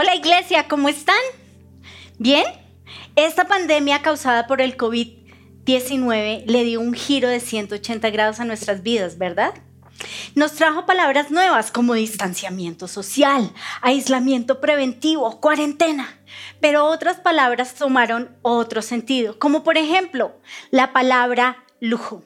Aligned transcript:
Hola 0.00 0.14
iglesia, 0.14 0.68
¿cómo 0.68 0.88
están? 0.88 1.18
¿Bien? 2.20 2.44
Esta 3.16 3.48
pandemia 3.48 4.00
causada 4.00 4.46
por 4.46 4.60
el 4.60 4.76
COVID-19 4.76 6.44
le 6.46 6.62
dio 6.62 6.80
un 6.80 6.94
giro 6.94 7.28
de 7.28 7.40
180 7.40 8.08
grados 8.10 8.38
a 8.38 8.44
nuestras 8.44 8.84
vidas, 8.84 9.18
¿verdad? 9.18 9.54
Nos 10.36 10.52
trajo 10.52 10.86
palabras 10.86 11.32
nuevas 11.32 11.72
como 11.72 11.94
distanciamiento 11.94 12.86
social, 12.86 13.52
aislamiento 13.80 14.60
preventivo, 14.60 15.40
cuarentena, 15.40 16.16
pero 16.60 16.84
otras 16.84 17.16
palabras 17.16 17.74
tomaron 17.74 18.38
otro 18.42 18.82
sentido, 18.82 19.36
como 19.40 19.64
por 19.64 19.78
ejemplo 19.78 20.40
la 20.70 20.92
palabra 20.92 21.64
lujo. 21.80 22.22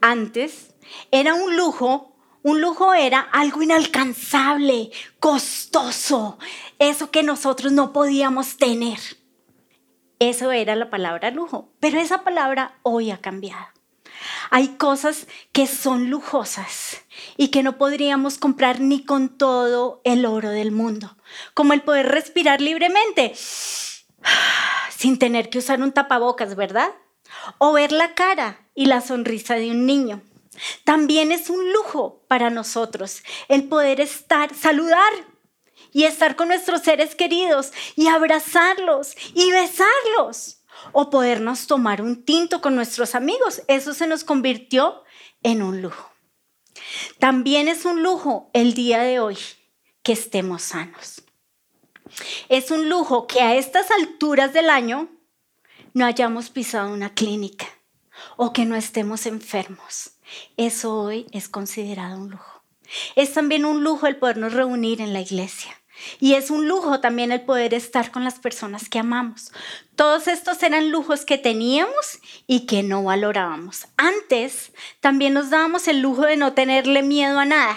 Antes 0.00 0.72
era 1.10 1.34
un 1.34 1.56
lujo 1.56 2.15
un 2.46 2.60
lujo 2.60 2.94
era 2.94 3.18
algo 3.32 3.60
inalcanzable, 3.60 4.92
costoso, 5.18 6.38
eso 6.78 7.10
que 7.10 7.24
nosotros 7.24 7.72
no 7.72 7.92
podíamos 7.92 8.56
tener. 8.56 9.00
Eso 10.20 10.52
era 10.52 10.76
la 10.76 10.88
palabra 10.88 11.32
lujo, 11.32 11.72
pero 11.80 11.98
esa 11.98 12.22
palabra 12.22 12.78
hoy 12.84 13.10
ha 13.10 13.18
cambiado. 13.18 13.66
Hay 14.50 14.76
cosas 14.76 15.26
que 15.50 15.66
son 15.66 16.08
lujosas 16.08 16.98
y 17.36 17.48
que 17.48 17.64
no 17.64 17.78
podríamos 17.78 18.38
comprar 18.38 18.78
ni 18.78 19.04
con 19.04 19.28
todo 19.28 20.00
el 20.04 20.24
oro 20.24 20.50
del 20.50 20.70
mundo, 20.70 21.16
como 21.52 21.72
el 21.72 21.82
poder 21.82 22.06
respirar 22.06 22.60
libremente 22.60 23.34
sin 24.96 25.18
tener 25.18 25.50
que 25.50 25.58
usar 25.58 25.82
un 25.82 25.90
tapabocas, 25.90 26.54
¿verdad? 26.54 26.92
O 27.58 27.72
ver 27.72 27.90
la 27.90 28.14
cara 28.14 28.60
y 28.76 28.86
la 28.86 29.00
sonrisa 29.00 29.56
de 29.56 29.72
un 29.72 29.84
niño. 29.84 30.22
También 30.84 31.32
es 31.32 31.50
un 31.50 31.72
lujo 31.72 32.24
para 32.28 32.50
nosotros 32.50 33.22
el 33.48 33.68
poder 33.68 34.00
estar, 34.00 34.54
saludar 34.54 35.12
y 35.92 36.04
estar 36.04 36.36
con 36.36 36.48
nuestros 36.48 36.82
seres 36.82 37.14
queridos 37.14 37.72
y 37.94 38.08
abrazarlos 38.08 39.14
y 39.34 39.50
besarlos 39.52 40.62
o 40.92 41.10
podernos 41.10 41.66
tomar 41.66 42.02
un 42.02 42.24
tinto 42.24 42.60
con 42.60 42.74
nuestros 42.74 43.14
amigos. 43.14 43.62
Eso 43.68 43.94
se 43.94 44.06
nos 44.06 44.24
convirtió 44.24 45.04
en 45.42 45.62
un 45.62 45.82
lujo. 45.82 46.10
También 47.18 47.68
es 47.68 47.84
un 47.84 48.02
lujo 48.02 48.50
el 48.52 48.74
día 48.74 49.00
de 49.02 49.20
hoy 49.20 49.38
que 50.02 50.12
estemos 50.12 50.62
sanos. 50.62 51.22
Es 52.48 52.70
un 52.70 52.88
lujo 52.88 53.26
que 53.26 53.40
a 53.40 53.56
estas 53.56 53.90
alturas 53.90 54.52
del 54.52 54.70
año 54.70 55.08
no 55.94 56.04
hayamos 56.04 56.50
pisado 56.50 56.92
una 56.92 57.14
clínica 57.14 57.66
o 58.36 58.52
que 58.52 58.64
no 58.64 58.76
estemos 58.76 59.26
enfermos. 59.26 60.15
Eso 60.56 60.94
hoy 60.94 61.26
es 61.32 61.48
considerado 61.48 62.18
un 62.18 62.30
lujo. 62.30 62.62
Es 63.16 63.32
también 63.32 63.64
un 63.64 63.82
lujo 63.82 64.06
el 64.06 64.16
podernos 64.16 64.52
reunir 64.52 65.00
en 65.00 65.12
la 65.12 65.20
iglesia. 65.20 65.76
Y 66.20 66.34
es 66.34 66.50
un 66.50 66.68
lujo 66.68 67.00
también 67.00 67.32
el 67.32 67.42
poder 67.42 67.72
estar 67.74 68.10
con 68.10 68.22
las 68.22 68.38
personas 68.38 68.88
que 68.88 68.98
amamos. 68.98 69.50
Todos 69.94 70.28
estos 70.28 70.62
eran 70.62 70.90
lujos 70.90 71.24
que 71.24 71.38
teníamos 71.38 72.20
y 72.46 72.66
que 72.66 72.82
no 72.82 73.02
valorábamos. 73.02 73.86
Antes 73.96 74.72
también 75.00 75.32
nos 75.32 75.50
dábamos 75.50 75.88
el 75.88 76.00
lujo 76.00 76.22
de 76.22 76.36
no 76.36 76.52
tenerle 76.52 77.02
miedo 77.02 77.38
a 77.38 77.46
nada. 77.46 77.76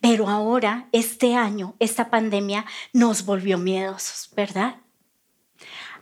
Pero 0.00 0.28
ahora, 0.28 0.88
este 0.90 1.36
año, 1.36 1.76
esta 1.78 2.10
pandemia 2.10 2.66
nos 2.92 3.24
volvió 3.24 3.56
miedosos, 3.56 4.30
¿verdad? 4.34 4.76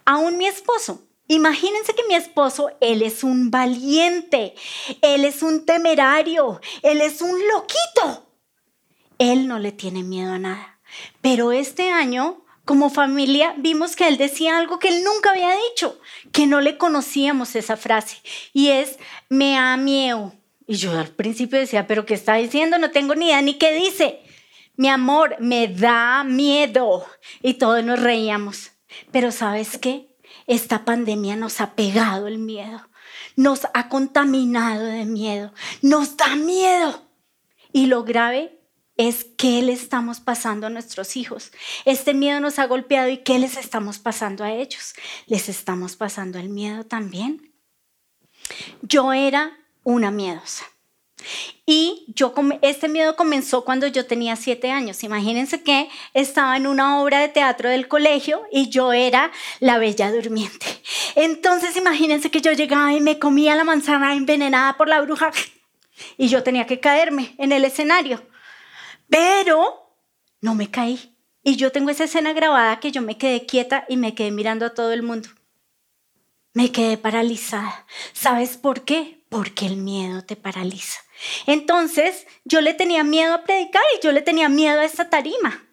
Aún 0.07 0.39
mi 0.39 0.47
esposo 0.47 1.07
Imagínense 1.31 1.95
que 1.95 2.03
mi 2.09 2.17
esposo, 2.17 2.73
él 2.81 3.03
es 3.03 3.23
un 3.23 3.53
valiente, 3.53 4.57
él 5.01 5.25
es 5.25 5.45
un 5.45 5.65
temerario, 5.65 6.61
él 6.83 7.01
es 7.01 7.23
un 7.23 7.39
loquito. 7.55 8.35
Él 9.17 9.47
no 9.47 9.61
le 9.61 9.71
tiene 9.71 10.03
miedo 10.03 10.33
a 10.33 10.41
nada. 10.41 10.81
Pero 11.21 11.53
este 11.53 11.93
año, 11.93 12.45
como 12.65 12.91
familia, 12.91 13.55
vimos 13.59 13.95
que 13.95 14.09
él 14.09 14.17
decía 14.17 14.59
algo 14.59 14.81
que 14.81 14.89
él 14.89 15.05
nunca 15.05 15.31
había 15.31 15.55
dicho, 15.71 16.01
que 16.33 16.49
no 16.49 16.61
le 16.61 16.77
conocíamos 16.77 17.55
esa 17.55 17.77
frase, 17.77 18.17
y 18.53 18.71
es, 18.71 18.99
me 19.29 19.53
da 19.53 19.77
miedo. 19.77 20.35
Y 20.67 20.79
yo 20.79 20.99
al 20.99 21.11
principio 21.11 21.61
decía, 21.61 21.87
pero 21.87 22.07
¿qué 22.07 22.15
está 22.15 22.35
diciendo? 22.35 22.77
No 22.77 22.91
tengo 22.91 23.15
ni 23.15 23.27
idea 23.27 23.41
ni 23.41 23.55
qué 23.55 23.73
dice. 23.73 24.19
Mi 24.75 24.89
amor, 24.89 25.37
me 25.39 25.69
da 25.69 26.25
miedo. 26.25 27.07
Y 27.41 27.55
todos 27.55 27.85
nos 27.85 28.01
reíamos. 28.01 28.73
Pero 29.13 29.31
¿sabes 29.31 29.79
qué? 29.79 30.10
Esta 30.47 30.85
pandemia 30.85 31.37
nos 31.37 31.61
ha 31.61 31.75
pegado 31.75 32.27
el 32.27 32.39
miedo, 32.39 32.89
nos 33.37 33.67
ha 33.75 33.89
contaminado 33.89 34.85
de 34.85 35.05
miedo, 35.05 35.53
nos 35.83 36.17
da 36.17 36.37
miedo. 36.37 37.07
Y 37.73 37.87
lo 37.87 38.05
grave 38.05 38.61
es 38.97 39.27
qué 39.39 39.63
le 39.63 39.73
estamos 39.73 40.21
pasando 40.21 40.67
a 40.67 40.71
nuestros 40.71 41.17
hijos. 41.17 41.53
Este 41.85 42.13
miedo 42.13 42.41
nos 42.41 42.59
ha 42.59 42.67
golpeado 42.67 43.09
y 43.09 43.19
qué 43.19 43.39
les 43.39 43.57
estamos 43.57 43.99
pasando 43.99 44.45
a 44.45 44.53
ellos. 44.53 44.95
Les 45.27 45.49
estamos 45.49 45.97
pasando 45.97 46.39
el 46.39 46.51
miedo 46.51 46.85
también. 46.85 47.55
Yo 48.83 49.13
era 49.13 49.57
una 49.85 50.11
miedosa. 50.11 50.65
Y 51.67 52.05
yo, 52.09 52.35
este 52.63 52.89
miedo 52.89 53.17
comenzó 53.17 53.65
cuando 53.65 53.87
yo 53.87 54.07
tenía 54.07 54.37
siete 54.37 54.71
años. 54.71 55.05
Imagínense 55.05 55.63
que 55.63 55.89
estaba 56.15 56.57
en 56.57 56.67
una 56.67 57.01
obra 57.01 57.21
de 57.21 57.29
teatro 57.29 57.69
del 57.69 57.89
colegio 57.89 58.43
y 58.51 58.69
yo 58.69 58.93
era 58.93 59.31
la 59.61 59.79
bella 59.79 60.11
durmiente. 60.11 60.67
Entonces 61.15 61.77
imagínense 61.77 62.31
que 62.31 62.41
yo 62.41 62.53
llegaba 62.53 62.93
y 62.93 63.01
me 63.01 63.19
comía 63.19 63.55
la 63.55 63.65
manzana 63.65 64.15
envenenada 64.15 64.77
por 64.77 64.89
la 64.89 65.01
bruja 65.01 65.33
y 66.17 66.29
yo 66.29 66.43
tenía 66.43 66.67
que 66.67 66.81
caerme 66.81 67.35
en 67.39 67.53
el 67.53 67.65
escenario. 67.65 68.23
Pero 69.09 69.95
no 70.41 70.55
me 70.55 70.71
caí. 70.71 71.17
Y 71.43 71.57
yo 71.57 71.73
tengo 71.73 71.91
esa 71.91 72.05
escena 72.05 72.33
grabada 72.33 72.81
que 72.81 72.93
yo 72.93 73.03
me 73.03 73.17
quedé 73.17 73.47
quieta 73.47 73.85
y 73.89 73.97
me 73.97 74.15
quedé 74.15 74.31
mirando 74.31 74.67
a 74.67 74.75
todo 74.75 74.93
el 74.93 75.03
mundo. 75.03 75.29
Me 76.53 76.73
quedé 76.73 76.97
paralizada. 76.97 77.87
¿Sabes 78.13 78.57
por 78.57 78.85
qué? 78.85 79.25
Porque 79.29 79.67
el 79.67 79.77
miedo 79.77 80.23
te 80.25 80.37
paraliza. 80.37 81.01
Entonces 81.47 82.27
yo 82.45 82.61
le 82.61 82.75
tenía 82.75 83.05
miedo 83.05 83.35
a 83.35 83.45
predicar 83.45 83.83
y 83.97 84.05
yo 84.05 84.13
le 84.13 84.23
tenía 84.23 84.49
miedo 84.49 84.81
a 84.81 84.85
esta 84.85 85.11
tarima. 85.11 85.67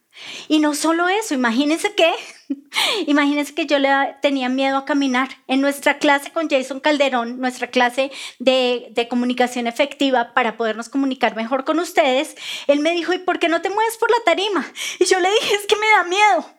Y 0.48 0.60
no 0.60 0.74
solo 0.74 1.08
eso, 1.10 1.34
imagínense 1.34 1.94
que, 1.94 2.12
imagínense 3.08 3.54
que 3.54 3.66
yo 3.66 3.78
le 3.78 3.90
tenía 4.22 4.50
miedo 4.50 4.78
a 4.78 4.86
caminar. 4.86 5.30
En 5.48 5.62
nuestra 5.62 6.00
clase 6.00 6.32
con 6.32 6.50
Jason 6.50 6.80
Calderón, 6.80 7.40
nuestra 7.40 7.68
clase 7.68 8.12
de, 8.40 8.88
de, 8.92 9.08
comunicación 9.08 9.68
efectiva 9.68 10.34
para 10.34 10.58
podernos 10.58 10.90
comunicar 10.90 11.36
mejor 11.36 11.66
con 11.66 11.80
ustedes, 11.80 12.36
él 12.68 12.80
me 12.80 12.94
dijo, 12.94 13.14
¿y 13.14 13.20
por 13.20 13.40
qué 13.40 13.48
no 13.48 13.62
te 13.62 13.70
mueves 13.70 13.98
por 13.98 14.10
la 14.10 14.18
tarima? 14.26 14.66
Y 15.00 15.06
yo 15.06 15.20
le 15.20 15.30
dije, 15.30 15.56
es 15.56 15.68
que 15.68 15.76
me 15.76 15.88
da 15.88 16.04
miedo, 16.04 16.50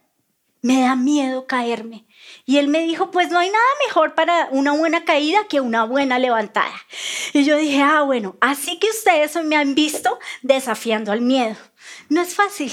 me 0.63 0.81
da 0.81 0.97
miedo 0.97 1.47
caerme. 1.47 2.07
Y 2.49 2.57
él 2.57 2.69
me 2.69 2.83
dijo, 2.83 3.11
pues 3.11 3.31
no 3.31 3.39
hay 3.39 3.51
nada 3.51 3.67
mejor 3.87 4.15
para 4.15 4.49
una 4.53 4.73
buena 4.73 5.05
caída 5.05 5.47
que 5.51 5.61
una 5.61 5.85
buena 5.85 6.19
levantada. 6.19 6.73
Y 7.35 7.45
yo 7.45 7.59
dije, 7.59 7.83
ah, 7.83 8.01
bueno, 8.01 8.39
así 8.41 8.79
que 8.79 8.89
ustedes 8.89 9.37
me 9.45 9.55
han 9.55 9.75
visto 9.75 10.19
desafiando 10.41 11.13
al 11.13 11.21
miedo. 11.21 11.57
No 12.09 12.23
es 12.23 12.35
fácil, 12.35 12.73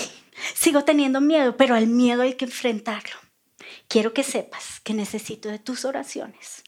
sigo 0.53 0.85
teniendo 0.85 1.19
miedo, 1.19 1.57
pero 1.57 1.75
al 1.75 1.87
miedo 1.87 2.21
hay 2.21 2.35
que 2.35 2.45
enfrentarlo. 2.45 3.17
Quiero 3.89 4.13
que 4.13 4.23
sepas 4.23 4.79
que 4.79 4.93
necesito 4.93 5.49
de 5.49 5.59
tus 5.59 5.83
oraciones 5.83 6.63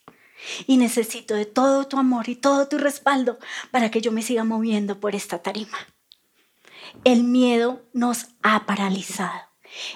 y 0.68 0.76
necesito 0.76 1.34
de 1.34 1.46
todo 1.46 1.88
tu 1.88 1.98
amor 1.98 2.28
y 2.28 2.36
todo 2.36 2.68
tu 2.68 2.78
respaldo 2.78 3.40
para 3.72 3.90
que 3.90 4.02
yo 4.02 4.12
me 4.12 4.22
siga 4.22 4.44
moviendo 4.44 5.00
por 5.00 5.16
esta 5.16 5.42
tarima. 5.42 5.78
El 7.06 7.24
miedo 7.24 7.86
nos 7.94 8.28
ha 8.44 8.66
paralizado, 8.66 9.48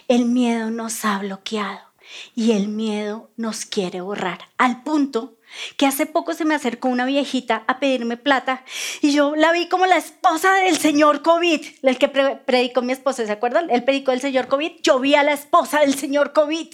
el 0.08 0.28
miedo 0.28 0.72
nos 0.72 1.04
ha 1.04 1.20
bloqueado 1.20 1.91
y 2.36 2.52
el 2.52 2.68
miedo 2.68 3.30
nos 3.38 3.66
quiere 3.66 4.02
borrar. 4.02 4.40
Al 4.58 4.84
punto 4.84 5.38
que 5.78 5.86
hace 5.86 6.06
poco 6.06 6.34
se 6.34 6.46
me 6.46 6.56
acercó 6.56 6.88
una 6.88 7.06
viejita 7.06 7.64
a 7.68 7.80
pedirme 7.80 8.18
plata 8.18 8.64
y 9.02 9.12
yo 9.12 9.36
la 9.36 9.52
vi 9.52 9.68
como 9.68 9.86
la 9.86 9.98
esposa 9.98 10.54
del 10.56 10.78
señor 10.78 11.22
COVID, 11.22 11.62
el 11.84 11.98
que 11.98 12.08
predicó 12.08 12.82
mi 12.82 12.94
esposo, 12.94 13.26
¿se 13.26 13.32
acuerdan? 13.32 13.70
Él 13.70 13.84
predicó 13.84 14.12
el 14.12 14.22
señor 14.22 14.48
COVID, 14.48 14.82
yo 14.82 15.00
vi 15.00 15.16
a 15.16 15.24
la 15.24 15.34
esposa 15.34 15.82
del 15.82 15.96
señor 15.96 16.34
COVID 16.34 16.68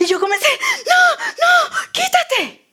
y 0.00 0.04
yo 0.04 0.20
comencé, 0.20 0.48
no, 0.86 1.24
no, 1.44 1.92
quítate. 1.92 2.64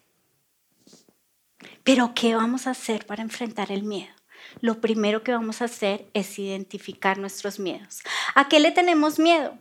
Pero 1.84 2.14
¿qué 2.16 2.36
vamos 2.36 2.68
a 2.68 2.72
hacer 2.72 3.06
para 3.06 3.22
enfrentar 3.22 3.72
el 3.72 3.84
miedo? 3.84 4.14
Lo 4.62 4.82
primero 4.82 5.24
que 5.24 5.32
vamos 5.32 5.62
a 5.62 5.66
hacer 5.66 6.08
es 6.14 6.40
identificar 6.40 7.18
nuestros 7.18 7.60
miedos. 7.60 8.02
¿A 8.34 8.48
qué 8.48 8.60
le 8.60 8.72
tenemos 8.72 9.20
miedo? 9.20 9.58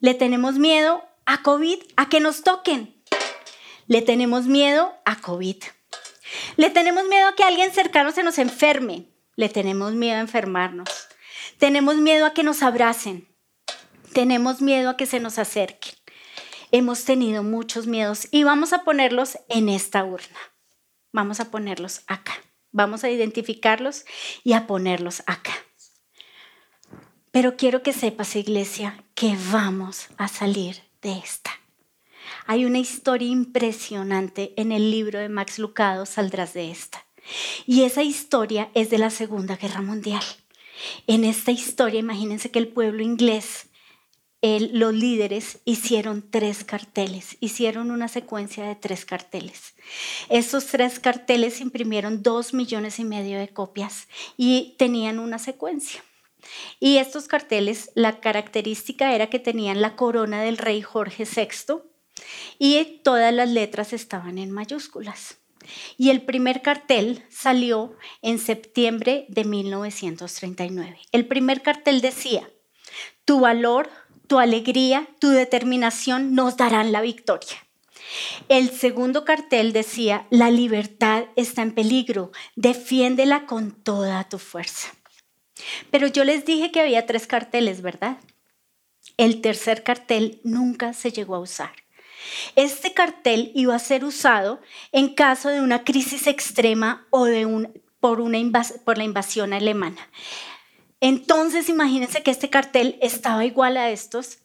Le 0.00 0.14
tenemos 0.14 0.58
miedo 0.58 1.02
a 1.28 1.42
COVID, 1.42 1.78
a 1.96 2.08
que 2.08 2.20
nos 2.20 2.42
toquen. 2.42 3.04
Le 3.86 4.00
tenemos 4.00 4.46
miedo 4.46 4.94
a 5.04 5.20
COVID. 5.20 5.62
Le 6.56 6.70
tenemos 6.70 7.06
miedo 7.06 7.28
a 7.28 7.34
que 7.34 7.44
alguien 7.44 7.70
cercano 7.70 8.12
se 8.12 8.22
nos 8.22 8.38
enferme. 8.38 9.10
Le 9.36 9.50
tenemos 9.50 9.92
miedo 9.92 10.16
a 10.16 10.20
enfermarnos. 10.20 10.88
Tenemos 11.58 11.96
miedo 11.96 12.24
a 12.24 12.32
que 12.32 12.42
nos 12.42 12.62
abracen. 12.62 13.28
Tenemos 14.14 14.62
miedo 14.62 14.88
a 14.88 14.96
que 14.96 15.04
se 15.04 15.20
nos 15.20 15.38
acerquen. 15.38 15.92
Hemos 16.72 17.04
tenido 17.04 17.42
muchos 17.42 17.86
miedos 17.86 18.26
y 18.30 18.44
vamos 18.44 18.72
a 18.72 18.82
ponerlos 18.82 19.38
en 19.50 19.68
esta 19.68 20.04
urna. 20.04 20.38
Vamos 21.12 21.40
a 21.40 21.50
ponerlos 21.50 22.04
acá. 22.06 22.32
Vamos 22.72 23.04
a 23.04 23.10
identificarlos 23.10 24.06
y 24.44 24.54
a 24.54 24.66
ponerlos 24.66 25.22
acá. 25.26 25.52
Pero 27.32 27.58
quiero 27.58 27.82
que 27.82 27.92
sepas, 27.92 28.34
iglesia, 28.34 29.04
que 29.14 29.36
vamos 29.50 30.08
a 30.16 30.26
salir 30.28 30.87
de 31.02 31.12
esta. 31.12 31.50
Hay 32.46 32.64
una 32.64 32.78
historia 32.78 33.28
impresionante 33.28 34.52
en 34.56 34.72
el 34.72 34.90
libro 34.90 35.18
de 35.18 35.28
Max 35.28 35.58
Lucado, 35.58 36.06
Saldrás 36.06 36.54
de 36.54 36.70
esta. 36.70 37.04
Y 37.66 37.82
esa 37.82 38.02
historia 38.02 38.70
es 38.74 38.90
de 38.90 38.98
la 38.98 39.10
Segunda 39.10 39.56
Guerra 39.56 39.82
Mundial. 39.82 40.22
En 41.06 41.24
esta 41.24 41.50
historia, 41.50 42.00
imagínense 42.00 42.50
que 42.50 42.58
el 42.58 42.68
pueblo 42.68 43.02
inglés 43.02 43.68
los 44.40 44.94
líderes 44.94 45.58
hicieron 45.64 46.24
tres 46.30 46.62
carteles, 46.62 47.36
hicieron 47.40 47.90
una 47.90 48.06
secuencia 48.06 48.64
de 48.64 48.76
tres 48.76 49.04
carteles. 49.04 49.74
Esos 50.28 50.66
tres 50.66 51.00
carteles 51.00 51.60
imprimieron 51.60 52.22
dos 52.22 52.54
millones 52.54 53.00
y 53.00 53.04
medio 53.04 53.38
de 53.38 53.48
copias 53.48 54.06
y 54.36 54.76
tenían 54.78 55.18
una 55.18 55.38
secuencia. 55.38 56.04
Y 56.80 56.98
estos 56.98 57.28
carteles, 57.28 57.90
la 57.94 58.20
característica 58.20 59.14
era 59.14 59.28
que 59.28 59.38
tenían 59.38 59.80
la 59.80 59.96
corona 59.96 60.42
del 60.42 60.58
rey 60.58 60.82
Jorge 60.82 61.24
VI 61.24 61.82
y 62.58 63.00
todas 63.04 63.32
las 63.32 63.48
letras 63.48 63.92
estaban 63.92 64.38
en 64.38 64.50
mayúsculas. 64.50 65.38
Y 65.96 66.10
el 66.10 66.22
primer 66.22 66.62
cartel 66.62 67.24
salió 67.28 67.96
en 68.22 68.38
septiembre 68.38 69.26
de 69.28 69.44
1939. 69.44 70.98
El 71.12 71.26
primer 71.26 71.62
cartel 71.62 72.00
decía, 72.00 72.48
tu 73.24 73.40
valor, 73.40 73.90
tu 74.26 74.38
alegría, 74.38 75.08
tu 75.20 75.28
determinación 75.28 76.34
nos 76.34 76.56
darán 76.56 76.92
la 76.92 77.00
victoria. 77.00 77.56
El 78.48 78.70
segundo 78.70 79.24
cartel 79.24 79.72
decía, 79.72 80.26
la 80.30 80.50
libertad 80.50 81.24
está 81.36 81.62
en 81.62 81.72
peligro, 81.72 82.32
defiéndela 82.56 83.44
con 83.44 83.72
toda 83.72 84.28
tu 84.28 84.38
fuerza. 84.38 84.88
Pero 85.90 86.06
yo 86.06 86.24
les 86.24 86.44
dije 86.44 86.70
que 86.70 86.80
había 86.80 87.06
tres 87.06 87.26
carteles, 87.26 87.82
¿verdad? 87.82 88.18
El 89.16 89.40
tercer 89.40 89.82
cartel 89.82 90.40
nunca 90.44 90.92
se 90.92 91.10
llegó 91.10 91.34
a 91.34 91.40
usar. 91.40 91.72
Este 92.56 92.92
cartel 92.92 93.52
iba 93.54 93.74
a 93.74 93.78
ser 93.78 94.04
usado 94.04 94.60
en 94.92 95.14
caso 95.14 95.48
de 95.48 95.60
una 95.60 95.84
crisis 95.84 96.26
extrema 96.26 97.06
o 97.10 97.24
de 97.24 97.46
un, 97.46 97.72
por, 98.00 98.20
una 98.20 98.38
por 98.84 98.98
la 98.98 99.04
invasión 99.04 99.52
alemana. 99.52 100.08
Entonces 101.00 101.68
imagínense 101.68 102.22
que 102.22 102.30
este 102.30 102.50
cartel 102.50 102.98
estaba 103.00 103.44
igual 103.44 103.76
a 103.76 103.90
estos 103.90 104.38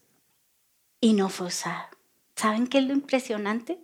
y 1.01 1.13
no 1.13 1.29
fue 1.29 1.47
usado. 1.47 1.87
¿Saben 2.35 2.67
qué 2.67 2.79
es 2.79 2.85
lo 2.85 2.93
impresionante? 2.93 3.79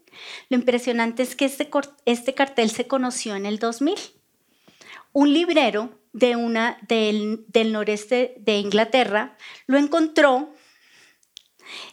Lo 0.50 0.58
impresionante 0.58 1.24
es 1.24 1.36
que 1.36 1.46
este, 1.46 1.70
este 2.06 2.34
cartel 2.34 2.70
se 2.72 2.88
conoció 2.88 3.36
en 3.36 3.46
el 3.46 3.60
2000. 3.60 3.96
Un 5.14 5.34
librero 5.34 5.99
de 6.14 6.36
una, 6.36 6.78
del, 6.88 7.46
noreste 7.72 8.36
de 8.40 8.58
Inglaterra 8.58 9.38
lo 9.68 9.78
encontró 9.78 10.54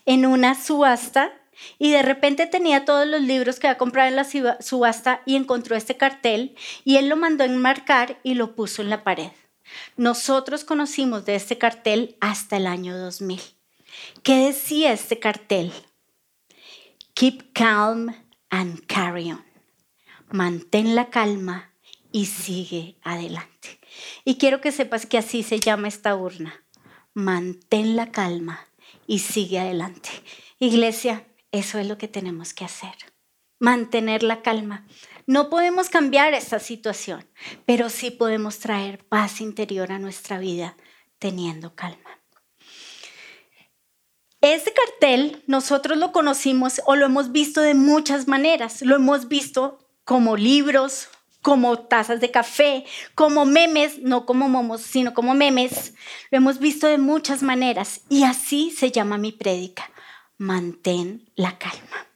en 0.04 0.26
una 0.26 0.54
subasta 0.54 1.32
y 1.78 1.90
de 1.90 2.02
repente 2.02 2.46
tenía 2.46 2.84
todos 2.84 3.06
los 3.06 3.20
libros 3.22 3.58
que 3.58 3.66
había 3.66 3.78
comprado 3.78 4.08
en 4.08 4.16
la 4.16 4.26
subasta 4.60 5.22
y 5.26 5.36
encontró 5.36 5.76
este 5.76 5.96
cartel 5.96 6.54
y 6.84 6.96
él 6.96 7.08
lo 7.08 7.16
mandó 7.16 7.44
enmarcar 7.44 8.20
y 8.22 8.34
lo 8.34 8.54
puso 8.54 8.82
en 8.82 8.90
la 8.90 9.04
pared. 9.04 9.30
Nosotros 9.96 10.64
conocimos 10.64 11.24
de 11.24 11.34
este 11.34 11.58
cartel 11.58 12.16
hasta 12.20 12.56
el 12.56 12.66
año 12.66 12.96
2000. 12.96 13.40
¿Qué 14.22 14.36
decía 14.36 14.92
este 14.92 15.18
cartel? 15.18 15.72
Keep 17.14 17.52
calm 17.52 18.14
and 18.50 18.86
carry 18.86 19.32
on. 19.32 19.44
Mantén 20.30 20.94
la 20.94 21.08
calma 21.08 21.72
y 22.12 22.26
sigue 22.26 22.96
adelante. 23.02 23.80
Y 24.24 24.36
quiero 24.38 24.60
que 24.60 24.72
sepas 24.72 25.06
que 25.06 25.18
así 25.18 25.42
se 25.42 25.60
llama 25.60 25.88
esta 25.88 26.14
urna. 26.14 26.64
Mantén 27.14 27.96
la 27.96 28.10
calma 28.10 28.66
y 29.06 29.20
sigue 29.20 29.58
adelante. 29.58 30.10
Iglesia, 30.58 31.26
eso 31.52 31.78
es 31.78 31.86
lo 31.86 31.98
que 31.98 32.08
tenemos 32.08 32.54
que 32.54 32.64
hacer. 32.64 32.94
Mantener 33.58 34.22
la 34.22 34.42
calma. 34.42 34.86
No 35.26 35.48
podemos 35.48 35.88
cambiar 35.88 36.34
esta 36.34 36.58
situación, 36.58 37.26
pero 37.64 37.88
sí 37.88 38.10
podemos 38.10 38.58
traer 38.58 39.04
paz 39.06 39.40
interior 39.40 39.92
a 39.92 39.98
nuestra 39.98 40.38
vida 40.38 40.76
teniendo 41.18 41.74
calma. 41.74 42.20
Este 44.42 44.72
cartel 44.72 45.42
nosotros 45.46 45.98
lo 45.98 46.12
conocimos 46.12 46.80
o 46.86 46.94
lo 46.94 47.06
hemos 47.06 47.32
visto 47.32 47.62
de 47.62 47.74
muchas 47.74 48.28
maneras. 48.28 48.82
Lo 48.82 48.96
hemos 48.96 49.28
visto 49.28 49.78
como 50.04 50.36
libros, 50.36 51.08
como 51.46 51.78
tazas 51.78 52.20
de 52.20 52.32
café, 52.32 52.84
como 53.14 53.44
memes, 53.44 54.00
no 54.00 54.26
como 54.26 54.48
momos, 54.48 54.80
sino 54.82 55.14
como 55.14 55.32
memes. 55.32 55.94
Lo 56.32 56.38
hemos 56.38 56.58
visto 56.58 56.88
de 56.88 56.98
muchas 56.98 57.44
maneras 57.44 58.00
y 58.08 58.24
así 58.24 58.72
se 58.72 58.90
llama 58.90 59.16
mi 59.16 59.30
prédica. 59.30 59.88
Mantén 60.38 61.30
la 61.36 61.56
calma. 61.56 62.08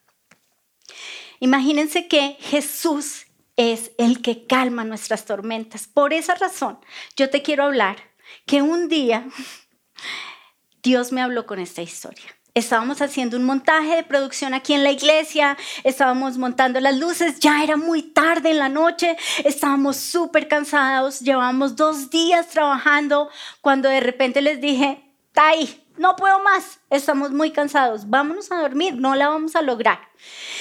Imagínense 1.39 2.09
que 2.09 2.39
Jesús 2.41 3.27
es 3.55 3.93
el 3.99 4.21
que 4.21 4.49
calma 4.49 4.83
nuestras 4.83 5.27
tormentas. 5.27 5.87
Por 5.87 6.13
esa 6.13 6.35
razón, 6.35 6.81
yo 7.15 7.31
te 7.31 7.41
quiero 7.41 7.63
hablar 7.63 7.99
que 8.47 8.63
un 8.63 8.89
día 8.89 9.29
Dios 10.83 11.13
me 11.13 11.23
habló 11.23 11.47
con 11.47 11.61
esta 11.61 11.83
historia. 11.83 12.40
Estábamos 12.55 13.01
haciendo 13.01 13.37
un 13.37 13.45
montaje 13.45 13.97
de 13.97 14.03
producción 14.03 14.55
aquí 14.55 14.73
en 14.73 14.83
la 14.83 14.91
iglesia, 14.91 15.57
estábamos 15.85 16.37
montando 16.37 16.81
las 16.81 16.97
luces, 16.97 17.39
ya 17.39 17.63
era 17.63 17.77
muy 17.77 18.03
tarde 18.03 18.51
en 18.51 18.59
la 18.59 18.69
noche, 18.69 19.17
estábamos 19.45 19.97
súper 19.97 20.49
cansados, 20.49 21.21
llevábamos 21.21 21.77
dos 21.77 22.11
días 22.11 22.49
trabajando 22.49 23.31
cuando 23.61 23.89
de 23.89 24.01
repente 24.01 24.43
les 24.43 24.61
dije, 24.61 25.05
Tai, 25.33 25.81
no 25.97 26.17
puedo 26.17 26.43
más, 26.43 26.81
estamos 26.89 27.31
muy 27.31 27.53
cansados, 27.53 28.09
vámonos 28.11 28.51
a 28.51 28.61
dormir, 28.61 28.95
no 28.97 29.15
la 29.15 29.29
vamos 29.29 29.55
a 29.55 29.63
lograr. 29.63 30.01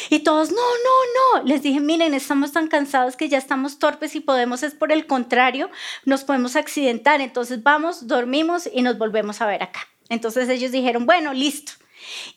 Y 0.09 0.19
todos, 0.19 0.51
no, 0.51 0.57
no, 0.57 1.39
no. 1.39 1.47
Les 1.47 1.61
dije, 1.61 1.79
miren, 1.79 2.13
estamos 2.13 2.51
tan 2.51 2.67
cansados 2.67 3.15
que 3.15 3.29
ya 3.29 3.37
estamos 3.37 3.79
torpes 3.79 4.15
y 4.15 4.19
podemos, 4.19 4.63
es 4.63 4.75
por 4.75 4.91
el 4.91 5.07
contrario, 5.07 5.69
nos 6.05 6.23
podemos 6.23 6.55
accidentar. 6.55 7.21
Entonces 7.21 7.63
vamos, 7.63 8.07
dormimos 8.07 8.69
y 8.71 8.81
nos 8.81 8.97
volvemos 8.97 9.41
a 9.41 9.47
ver 9.47 9.63
acá. 9.63 9.79
Entonces 10.09 10.49
ellos 10.49 10.71
dijeron, 10.71 11.05
bueno, 11.05 11.33
listo. 11.33 11.73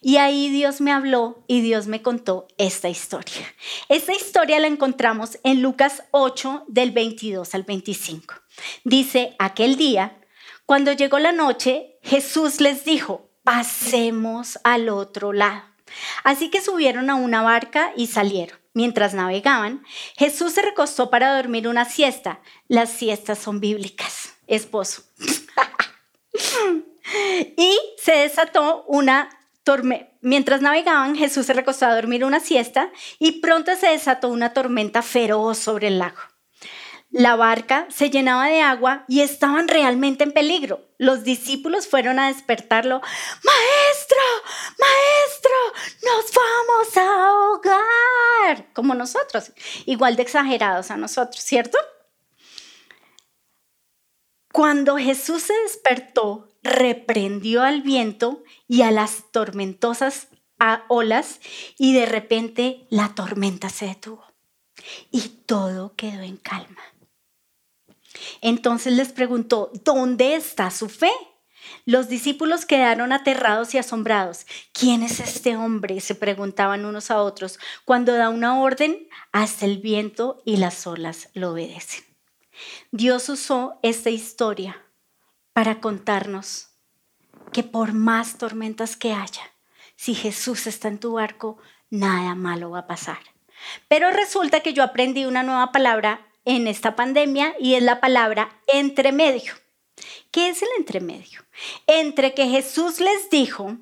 Y 0.01 0.17
ahí 0.17 0.49
Dios 0.51 0.81
me 0.81 0.93
habló 0.93 1.45
y 1.47 1.61
Dios 1.61 1.87
me 1.87 2.03
contó 2.03 2.47
esta 2.59 2.89
historia. 2.89 3.55
Esta 3.89 4.13
historia 4.13 4.59
la 4.59 4.67
encontramos 4.67 5.39
en 5.45 5.63
Lucas 5.63 6.03
8 6.11 6.65
del 6.69 6.91
22 6.91 7.55
al 7.55 7.63
25. 7.63 8.35
Dice, 8.85 9.35
aquel 9.39 9.77
día 9.77 10.19
cuando 10.67 10.93
llegó 10.93 11.19
la 11.19 11.33
noche, 11.33 11.99
Jesús 12.03 12.61
les 12.61 12.85
dijo, 12.85 13.31
pasemos 13.43 14.59
al 14.65 14.89
otro 14.89 15.33
lado. 15.33 15.63
Así 16.25 16.51
que 16.51 16.61
subieron 16.61 17.11
a 17.11 17.15
una 17.15 17.43
barca 17.43 17.93
y 17.97 18.07
salieron. 18.07 18.59
Mientras 18.73 19.13
navegaban, 19.13 19.85
Jesús 20.17 20.55
se 20.55 20.63
recostó 20.63 21.11
para 21.11 21.37
dormir 21.37 21.69
una 21.69 21.85
siesta. 21.85 22.41
Las 22.69 22.91
siestas 22.91 23.39
son 23.39 23.61
bíblicas, 23.61 24.35
esposo. 24.47 25.03
y 27.57 27.79
se 27.99 28.13
desató 28.13 28.85
una 28.87 29.29
tormenta. 29.65 30.11
Mientras 30.21 30.61
navegaban, 30.61 31.17
Jesús 31.17 31.47
se 31.47 31.53
recostó 31.53 31.87
a 31.87 31.95
dormir 31.95 32.25
una 32.25 32.41
siesta 32.41 32.91
y 33.19 33.41
pronto 33.41 33.75
se 33.77 33.89
desató 33.89 34.29
una 34.29 34.53
tormenta 34.53 35.03
feroz 35.03 35.59
sobre 35.59 35.89
el 35.89 35.99
lago. 35.99 36.21
La 37.11 37.37
barca 37.37 37.87
se 37.91 38.09
llenaba 38.09 38.47
de 38.47 38.63
agua 38.63 39.05
y 39.07 39.21
estaban 39.21 39.69
realmente 39.69 40.25
en 40.25 40.33
peligro. 40.33 40.89
Los 40.97 41.25
discípulos 41.25 41.87
fueron 41.87 42.19
a 42.19 42.29
despertarlo. 42.29 43.03
Maestro, 43.43 44.19
maestro, 44.79 45.51
nos 46.05 46.33
vamos 46.33 46.97
a 46.97 47.29
ahogar. 47.29 48.73
Como 48.73 48.95
nosotros, 48.95 49.53
igual 49.85 50.17
de 50.17 50.23
exagerados 50.23 50.91
a 50.91 50.97
nosotros, 50.97 51.43
¿cierto? 51.45 51.77
Cuando 54.51 54.97
Jesús 54.97 55.43
se 55.43 55.55
despertó, 55.65 56.52
reprendió 56.63 57.63
al 57.63 57.83
viento 57.83 58.43
y 58.69 58.83
a 58.83 58.91
las 58.91 59.31
tormentosas 59.33 60.29
olas 60.89 61.41
y 61.79 61.93
de 61.95 62.07
repente 62.07 62.87
la 62.91 63.15
tormenta 63.15 63.69
se 63.69 63.87
detuvo 63.87 64.25
y 65.11 65.21
todo 65.47 65.95
quedó 65.97 66.23
en 66.23 66.37
calma. 66.37 66.83
Entonces 68.41 68.93
les 68.93 69.13
preguntó, 69.13 69.71
¿dónde 69.85 70.35
está 70.35 70.71
su 70.71 70.89
fe? 70.89 71.11
Los 71.85 72.09
discípulos 72.09 72.65
quedaron 72.65 73.13
aterrados 73.13 73.75
y 73.75 73.79
asombrados. 73.79 74.47
¿Quién 74.73 75.03
es 75.03 75.21
este 75.21 75.57
hombre? 75.57 76.01
se 76.01 76.15
preguntaban 76.15 76.85
unos 76.85 77.11
a 77.11 77.23
otros. 77.23 77.59
Cuando 77.85 78.13
da 78.13 78.29
una 78.29 78.61
orden, 78.61 79.09
hasta 79.33 79.67
el 79.67 79.79
viento 79.79 80.43
y 80.45 80.57
las 80.57 80.87
olas 80.87 81.29
lo 81.35 81.53
obedecen. 81.53 82.05
Dios 82.91 83.29
usó 83.29 83.79
esta 83.83 84.11
historia 84.11 84.82
para 85.53 85.81
contarnos 85.81 86.69
que 87.53 87.63
por 87.63 87.93
más 87.93 88.39
tormentas 88.39 88.97
que 88.97 89.13
haya, 89.13 89.43
si 89.97 90.15
Jesús 90.15 90.67
está 90.67 90.89
en 90.89 90.99
tu 90.99 91.13
barco, 91.15 91.59
nada 91.91 92.35
malo 92.35 92.71
va 92.71 92.81
a 92.81 92.87
pasar. 92.87 93.19
Pero 93.89 94.11
resulta 94.11 94.61
que 94.61 94.73
yo 94.73 94.83
aprendí 94.83 95.25
una 95.25 95.43
nueva 95.43 95.71
palabra 95.73 96.27
en 96.45 96.67
esta 96.67 96.97
pandemia 96.97 97.55
y 97.61 97.75
es 97.75 97.83
la 97.83 98.01
palabra 98.01 98.61
entre 98.67 99.13
medio. 99.13 99.55
¿Qué 100.31 100.49
es 100.49 100.63
el 100.63 100.69
entremedio? 100.79 101.45
Entre 101.87 102.35
que 102.35 102.49
Jesús 102.49 103.01
les 103.01 103.31
dijo, 103.31 103.77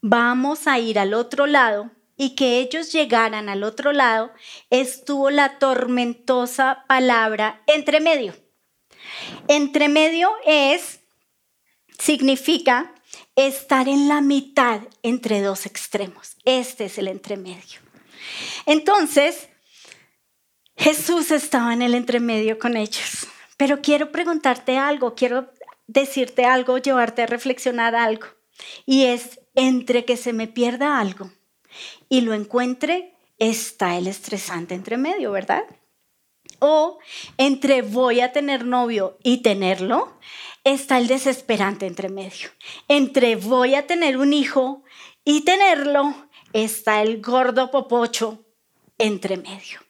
vamos 0.00 0.66
a 0.66 0.78
ir 0.78 0.98
al 0.98 1.14
otro 1.14 1.46
lado, 1.46 1.90
y 2.20 2.34
que 2.34 2.58
ellos 2.58 2.92
llegaran 2.92 3.48
al 3.48 3.62
otro 3.62 3.94
lado, 3.94 4.30
estuvo 4.68 5.30
la 5.30 5.58
tormentosa 5.58 6.84
palabra 6.86 7.62
entre 7.66 7.98
medio. 8.00 8.34
Entre 9.48 9.88
medio 9.88 10.30
es, 10.46 11.00
significa 11.98 12.94
estar 13.36 13.88
en 13.88 14.08
la 14.08 14.20
mitad 14.20 14.80
entre 15.02 15.40
dos 15.42 15.66
extremos. 15.66 16.36
Este 16.44 16.86
es 16.86 16.98
el 16.98 17.08
entremedio. 17.08 17.80
Entonces, 18.66 19.48
Jesús 20.76 21.30
estaba 21.30 21.72
en 21.72 21.82
el 21.82 21.94
entremedio 21.94 22.58
con 22.58 22.76
ellos. 22.76 23.26
Pero 23.56 23.82
quiero 23.82 24.10
preguntarte 24.10 24.78
algo, 24.78 25.14
quiero 25.14 25.50
decirte 25.86 26.44
algo, 26.44 26.78
llevarte 26.78 27.22
a 27.22 27.26
reflexionar 27.26 27.94
algo. 27.94 28.26
Y 28.86 29.04
es 29.04 29.40
entre 29.54 30.04
que 30.04 30.16
se 30.16 30.32
me 30.32 30.46
pierda 30.46 30.98
algo 30.98 31.30
y 32.08 32.22
lo 32.22 32.34
encuentre, 32.34 33.14
está 33.38 33.96
el 33.96 34.06
estresante 34.06 34.74
entre 34.74 34.96
medio, 34.96 35.32
¿verdad? 35.32 35.64
O 36.60 36.98
entre 37.36 37.82
voy 37.82 38.20
a 38.20 38.32
tener 38.32 38.64
novio 38.64 39.18
y 39.22 39.38
tenerlo, 39.38 40.18
está 40.64 40.98
el 40.98 41.08
desesperante 41.08 41.86
entre 41.86 42.08
medio. 42.08 42.50
Entre 42.88 43.36
voy 43.36 43.74
a 43.74 43.86
tener 43.86 44.16
un 44.16 44.32
hijo 44.32 44.84
y 45.24 45.44
tenerlo, 45.44 46.14
está 46.52 47.02
el 47.02 47.20
gordo 47.20 47.70
popocho 47.70 48.44
entre 48.98 49.36
medio. 49.36 49.80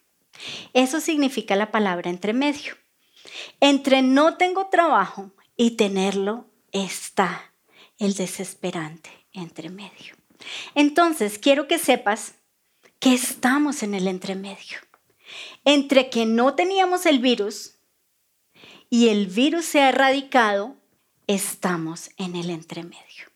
Eso 0.72 1.00
significa 1.00 1.56
la 1.56 1.70
palabra 1.70 2.10
entre 2.10 2.32
medio. 2.32 2.76
Entre 3.60 4.02
no 4.02 4.36
tengo 4.36 4.68
trabajo 4.68 5.32
y 5.56 5.72
tenerlo 5.72 6.46
está 6.72 7.52
el 7.98 8.14
desesperante 8.14 9.10
entre 9.32 9.68
medio. 9.68 10.14
Entonces, 10.74 11.38
quiero 11.38 11.68
que 11.68 11.78
sepas 11.78 12.34
que 12.98 13.12
estamos 13.12 13.82
en 13.82 13.94
el 13.94 14.08
entremedio. 14.08 14.78
Entre 15.64 16.10
que 16.10 16.26
no 16.26 16.54
teníamos 16.54 17.06
el 17.06 17.18
virus 17.18 17.76
y 18.88 19.08
el 19.08 19.26
virus 19.26 19.66
se 19.66 19.80
ha 19.80 19.90
erradicado, 19.90 20.76
estamos 21.26 22.10
en 22.16 22.36
el 22.36 22.50
entremedio. 22.50 23.26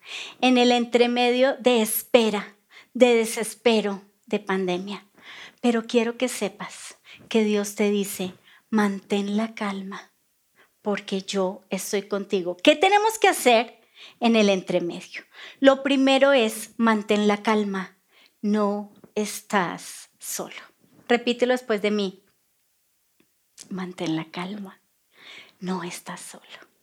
En 0.41 0.59
el 0.59 0.73
entremedio 0.73 1.57
de 1.59 1.83
espera, 1.83 2.57
de 2.93 3.15
desespero, 3.15 4.03
de 4.27 4.41
pandemia. 4.41 5.07
Pero 5.61 5.87
quiero 5.87 6.17
que 6.17 6.29
sepas 6.29 6.99
que 7.29 7.45
Dios 7.45 7.75
te 7.75 7.91
dice, 7.91 8.35
mantén 8.71 9.37
la 9.37 9.55
calma, 9.55 10.13
porque 10.83 11.23
yo 11.23 11.63
estoy 11.71 12.03
contigo. 12.03 12.57
¿Qué 12.63 12.77
tenemos 12.77 13.19
que 13.19 13.29
hacer? 13.29 13.85
en 14.21 14.37
el 14.37 14.49
entremedio. 14.49 15.23
Lo 15.61 15.83
primero 15.83 16.33
es 16.33 16.71
mantén 16.77 17.29
la 17.29 17.43
calma. 17.43 17.99
No 18.41 18.93
estás 19.15 20.11
solo. 20.19 20.74
Repítelo 21.09 21.53
después 21.53 21.83
de 21.83 21.91
mí. 21.91 22.23
Mantén 23.71 24.17
la 24.17 24.31
calma. 24.31 24.81
No 25.61 25.83
estás 25.83 26.21
solo. 26.21 26.74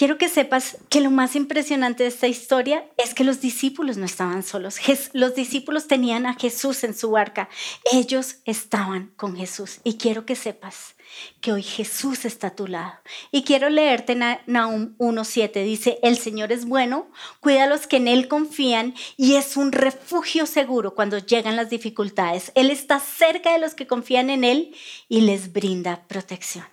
Quiero 0.00 0.16
que 0.16 0.30
sepas 0.30 0.78
que 0.88 1.02
lo 1.02 1.10
más 1.10 1.36
impresionante 1.36 2.04
de 2.04 2.08
esta 2.08 2.26
historia 2.26 2.88
es 2.96 3.12
que 3.12 3.22
los 3.22 3.42
discípulos 3.42 3.98
no 3.98 4.06
estaban 4.06 4.42
solos. 4.42 4.76
Los 5.12 5.34
discípulos 5.34 5.88
tenían 5.88 6.24
a 6.24 6.36
Jesús 6.36 6.84
en 6.84 6.94
su 6.94 7.10
barca. 7.10 7.50
Ellos 7.92 8.36
estaban 8.46 9.12
con 9.16 9.36
Jesús. 9.36 9.80
Y 9.84 9.98
quiero 9.98 10.24
que 10.24 10.36
sepas 10.36 10.94
que 11.42 11.52
hoy 11.52 11.62
Jesús 11.62 12.24
está 12.24 12.46
a 12.46 12.56
tu 12.56 12.66
lado. 12.66 12.94
Y 13.30 13.42
quiero 13.42 13.68
leerte 13.68 14.14
Nahum 14.14 14.96
1.7. 14.96 15.64
Dice, 15.64 15.98
el 16.02 16.16
Señor 16.16 16.50
es 16.50 16.64
bueno, 16.64 17.10
cuida 17.40 17.64
a 17.64 17.68
los 17.68 17.86
que 17.86 17.98
en 17.98 18.08
Él 18.08 18.26
confían 18.26 18.94
y 19.18 19.34
es 19.34 19.58
un 19.58 19.70
refugio 19.70 20.46
seguro 20.46 20.94
cuando 20.94 21.18
llegan 21.18 21.56
las 21.56 21.68
dificultades. 21.68 22.52
Él 22.54 22.70
está 22.70 23.00
cerca 23.00 23.52
de 23.52 23.58
los 23.58 23.74
que 23.74 23.86
confían 23.86 24.30
en 24.30 24.44
Él 24.44 24.74
y 25.10 25.20
les 25.20 25.52
brinda 25.52 26.06
protección. 26.08 26.64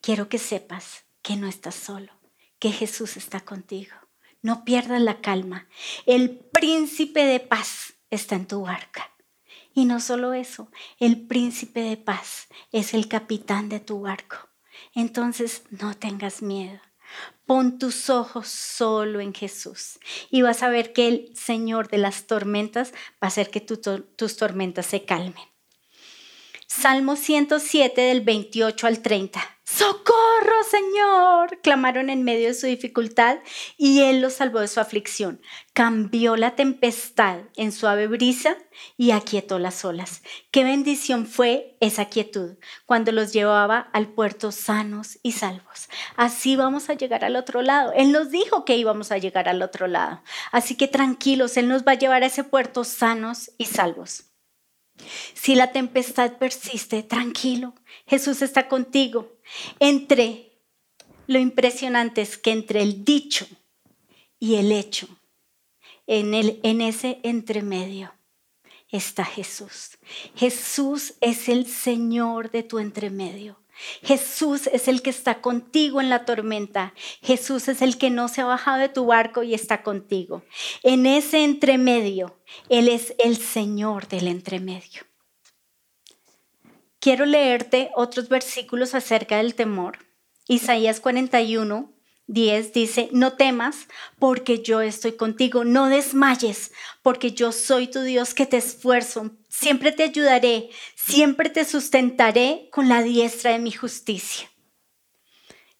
Quiero 0.00 0.28
que 0.28 0.38
sepas 0.38 1.06
que 1.22 1.34
no 1.34 1.48
estás 1.48 1.74
solo 1.74 2.15
que 2.66 2.72
Jesús 2.72 3.16
está 3.16 3.42
contigo. 3.42 3.94
No 4.42 4.64
pierdas 4.64 5.00
la 5.00 5.20
calma. 5.20 5.68
El 6.04 6.36
príncipe 6.36 7.24
de 7.24 7.38
paz 7.38 7.94
está 8.10 8.34
en 8.34 8.48
tu 8.48 8.62
barca. 8.62 9.08
Y 9.72 9.84
no 9.84 10.00
solo 10.00 10.34
eso, 10.34 10.68
el 10.98 11.28
príncipe 11.28 11.78
de 11.78 11.96
paz 11.96 12.48
es 12.72 12.92
el 12.92 13.06
capitán 13.06 13.68
de 13.68 13.78
tu 13.78 14.00
barco. 14.00 14.48
Entonces 14.96 15.62
no 15.70 15.94
tengas 15.94 16.42
miedo. 16.42 16.80
Pon 17.44 17.78
tus 17.78 18.10
ojos 18.10 18.48
solo 18.48 19.20
en 19.20 19.32
Jesús 19.32 20.00
y 20.28 20.42
vas 20.42 20.64
a 20.64 20.68
ver 20.68 20.92
que 20.92 21.06
el 21.06 21.36
Señor 21.36 21.86
de 21.86 21.98
las 21.98 22.26
tormentas 22.26 22.90
va 23.12 23.18
a 23.20 23.26
hacer 23.28 23.48
que 23.48 23.60
tus 23.60 24.36
tormentas 24.36 24.86
se 24.86 25.04
calmen. 25.04 25.44
Salmo 26.68 27.14
107 27.14 28.00
del 28.00 28.22
28 28.22 28.86
al 28.88 29.00
30. 29.00 29.40
¡Socorro, 29.62 30.64
Señor! 30.68 31.60
clamaron 31.62 32.10
en 32.10 32.24
medio 32.24 32.48
de 32.48 32.54
su 32.54 32.66
dificultad 32.66 33.38
y 33.76 34.00
Él 34.00 34.20
los 34.20 34.34
salvó 34.34 34.58
de 34.58 34.66
su 34.66 34.80
aflicción. 34.80 35.40
Cambió 35.72 36.36
la 36.36 36.56
tempestad 36.56 37.38
en 37.56 37.70
suave 37.70 38.08
brisa 38.08 38.56
y 38.96 39.12
aquietó 39.12 39.60
las 39.60 39.84
olas. 39.84 40.22
Qué 40.50 40.64
bendición 40.64 41.26
fue 41.26 41.76
esa 41.80 42.06
quietud 42.06 42.56
cuando 42.84 43.12
los 43.12 43.32
llevaba 43.32 43.88
al 43.92 44.08
puerto 44.08 44.50
sanos 44.50 45.18
y 45.22 45.32
salvos. 45.32 45.88
Así 46.16 46.56
vamos 46.56 46.90
a 46.90 46.94
llegar 46.94 47.24
al 47.24 47.36
otro 47.36 47.62
lado. 47.62 47.92
Él 47.94 48.10
nos 48.10 48.30
dijo 48.30 48.64
que 48.64 48.76
íbamos 48.76 49.12
a 49.12 49.18
llegar 49.18 49.48
al 49.48 49.62
otro 49.62 49.86
lado. 49.86 50.20
Así 50.50 50.76
que 50.76 50.88
tranquilos, 50.88 51.56
Él 51.56 51.68
nos 51.68 51.84
va 51.84 51.92
a 51.92 51.98
llevar 51.98 52.24
a 52.24 52.26
ese 52.26 52.42
puerto 52.42 52.82
sanos 52.82 53.52
y 53.56 53.66
salvos. 53.66 54.24
Si 55.34 55.54
la 55.54 55.72
tempestad 55.72 56.38
persiste, 56.38 57.02
tranquilo, 57.02 57.74
Jesús 58.06 58.42
está 58.42 58.68
contigo. 58.68 59.36
Entre 59.80 60.52
lo 61.26 61.38
impresionante 61.38 62.22
es 62.22 62.38
que 62.38 62.52
entre 62.52 62.82
el 62.82 63.04
dicho 63.04 63.46
y 64.38 64.56
el 64.56 64.72
hecho, 64.72 65.08
en, 66.06 66.34
el, 66.34 66.60
en 66.62 66.80
ese 66.80 67.20
entremedio, 67.22 68.14
está 68.90 69.24
Jesús. 69.24 69.98
Jesús 70.36 71.14
es 71.20 71.48
el 71.48 71.66
Señor 71.66 72.50
de 72.50 72.62
tu 72.62 72.78
entremedio. 72.78 73.58
Jesús 74.02 74.66
es 74.68 74.88
el 74.88 75.02
que 75.02 75.10
está 75.10 75.40
contigo 75.40 76.00
en 76.00 76.08
la 76.08 76.24
tormenta. 76.24 76.94
Jesús 77.22 77.68
es 77.68 77.82
el 77.82 77.98
que 77.98 78.10
no 78.10 78.28
se 78.28 78.40
ha 78.40 78.46
bajado 78.46 78.78
de 78.78 78.88
tu 78.88 79.06
barco 79.06 79.42
y 79.42 79.54
está 79.54 79.82
contigo. 79.82 80.42
En 80.82 81.06
ese 81.06 81.44
entremedio, 81.44 82.38
Él 82.68 82.88
es 82.88 83.14
el 83.18 83.36
Señor 83.36 84.08
del 84.08 84.28
entremedio. 84.28 85.02
Quiero 87.00 87.24
leerte 87.24 87.90
otros 87.94 88.28
versículos 88.28 88.94
acerca 88.94 89.36
del 89.36 89.54
temor. 89.54 89.98
Isaías 90.48 91.00
41, 91.00 91.95
10 92.26 92.72
dice, 92.72 93.08
no 93.12 93.34
temas 93.34 93.86
porque 94.18 94.62
yo 94.62 94.80
estoy 94.80 95.12
contigo, 95.12 95.64
no 95.64 95.86
desmayes 95.86 96.72
porque 97.02 97.32
yo 97.32 97.52
soy 97.52 97.86
tu 97.86 98.02
Dios 98.02 98.34
que 98.34 98.46
te 98.46 98.56
esfuerzo, 98.56 99.30
siempre 99.48 99.92
te 99.92 100.02
ayudaré, 100.02 100.70
siempre 100.94 101.50
te 101.50 101.64
sustentaré 101.64 102.68
con 102.72 102.88
la 102.88 103.02
diestra 103.02 103.52
de 103.52 103.58
mi 103.58 103.70
justicia. 103.70 104.50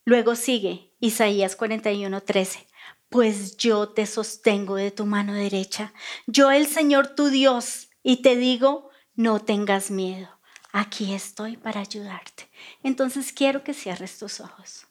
Luego 0.04 0.36
sigue 0.36 0.92
Isaías 1.00 1.56
41, 1.56 2.22
13, 2.22 2.66
pues 3.08 3.56
yo 3.56 3.88
te 3.88 4.06
sostengo 4.06 4.76
de 4.76 4.92
tu 4.92 5.04
mano 5.06 5.34
derecha, 5.34 5.92
yo 6.26 6.50
el 6.50 6.66
Señor 6.66 7.14
tu 7.14 7.28
Dios, 7.28 7.88
y 8.02 8.22
te 8.22 8.36
digo, 8.36 8.90
no 9.16 9.40
tengas 9.40 9.90
miedo 9.90 10.36
aquí 10.76 11.14
estoy 11.14 11.56
para 11.56 11.80
ayudarte. 11.80 12.50
Entonces 12.82 13.32
quiero 13.32 13.64
que 13.64 13.72
cierres 13.72 14.18
tus 14.18 14.40
ojos. 14.40 14.86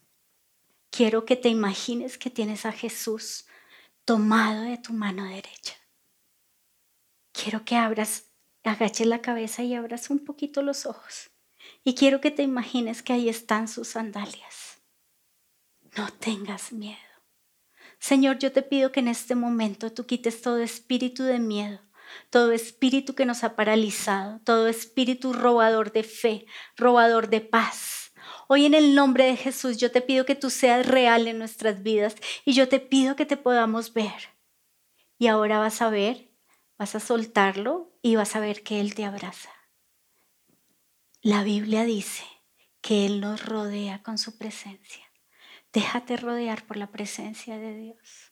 Quiero 0.95 1.25
que 1.25 1.35
te 1.35 1.49
imagines 1.49 2.17
que 2.17 2.29
tienes 2.29 2.65
a 2.65 2.71
Jesús 2.71 3.47
tomado 4.05 4.61
de 4.61 4.77
tu 4.77 4.93
mano 4.93 5.25
derecha. 5.25 5.75
Quiero 7.33 7.65
que 7.65 7.75
abras, 7.75 8.31
agaches 8.63 9.05
la 9.05 9.21
cabeza 9.21 9.61
y 9.61 9.75
abras 9.75 10.09
un 10.09 10.19
poquito 10.19 10.61
los 10.61 10.85
ojos. 10.85 11.31
Y 11.83 11.95
quiero 11.95 12.21
que 12.21 12.31
te 12.31 12.43
imagines 12.43 13.03
que 13.03 13.11
ahí 13.11 13.27
están 13.27 13.67
sus 13.67 13.89
sandalias. 13.89 14.81
No 15.97 16.07
tengas 16.13 16.71
miedo. 16.71 16.97
Señor, 17.99 18.39
yo 18.39 18.53
te 18.53 18.61
pido 18.61 18.93
que 18.93 19.01
en 19.01 19.09
este 19.09 19.35
momento 19.35 19.91
tú 19.91 20.05
quites 20.05 20.41
todo 20.41 20.59
espíritu 20.59 21.23
de 21.23 21.39
miedo, 21.39 21.81
todo 22.29 22.53
espíritu 22.53 23.15
que 23.15 23.25
nos 23.25 23.43
ha 23.43 23.57
paralizado, 23.57 24.39
todo 24.45 24.69
espíritu 24.69 25.33
robador 25.33 25.91
de 25.91 26.03
fe, 26.03 26.45
robador 26.77 27.27
de 27.27 27.41
paz. 27.41 28.04
Hoy 28.47 28.65
en 28.65 28.73
el 28.73 28.93
nombre 28.93 29.25
de 29.25 29.37
Jesús 29.37 29.77
yo 29.77 29.91
te 29.91 30.01
pido 30.01 30.25
que 30.25 30.35
tú 30.35 30.49
seas 30.49 30.85
real 30.85 31.27
en 31.27 31.39
nuestras 31.39 31.81
vidas 31.81 32.15
y 32.45 32.53
yo 32.53 32.69
te 32.69 32.79
pido 32.79 33.15
que 33.15 33.25
te 33.25 33.37
podamos 33.37 33.93
ver. 33.93 34.29
Y 35.17 35.27
ahora 35.27 35.59
vas 35.59 35.81
a 35.81 35.89
ver, 35.89 36.29
vas 36.77 36.95
a 36.95 36.99
soltarlo 36.99 37.97
y 38.01 38.15
vas 38.15 38.35
a 38.35 38.39
ver 38.39 38.63
que 38.63 38.79
Él 38.79 38.93
te 38.93 39.05
abraza. 39.05 39.49
La 41.21 41.43
Biblia 41.43 41.85
dice 41.85 42.23
que 42.81 43.05
Él 43.05 43.19
nos 43.19 43.43
rodea 43.43 44.03
con 44.03 44.17
su 44.19 44.37
presencia. 44.37 45.03
Déjate 45.73 46.17
rodear 46.17 46.65
por 46.67 46.77
la 46.77 46.91
presencia 46.91 47.57
de 47.57 47.75
Dios. 47.75 48.31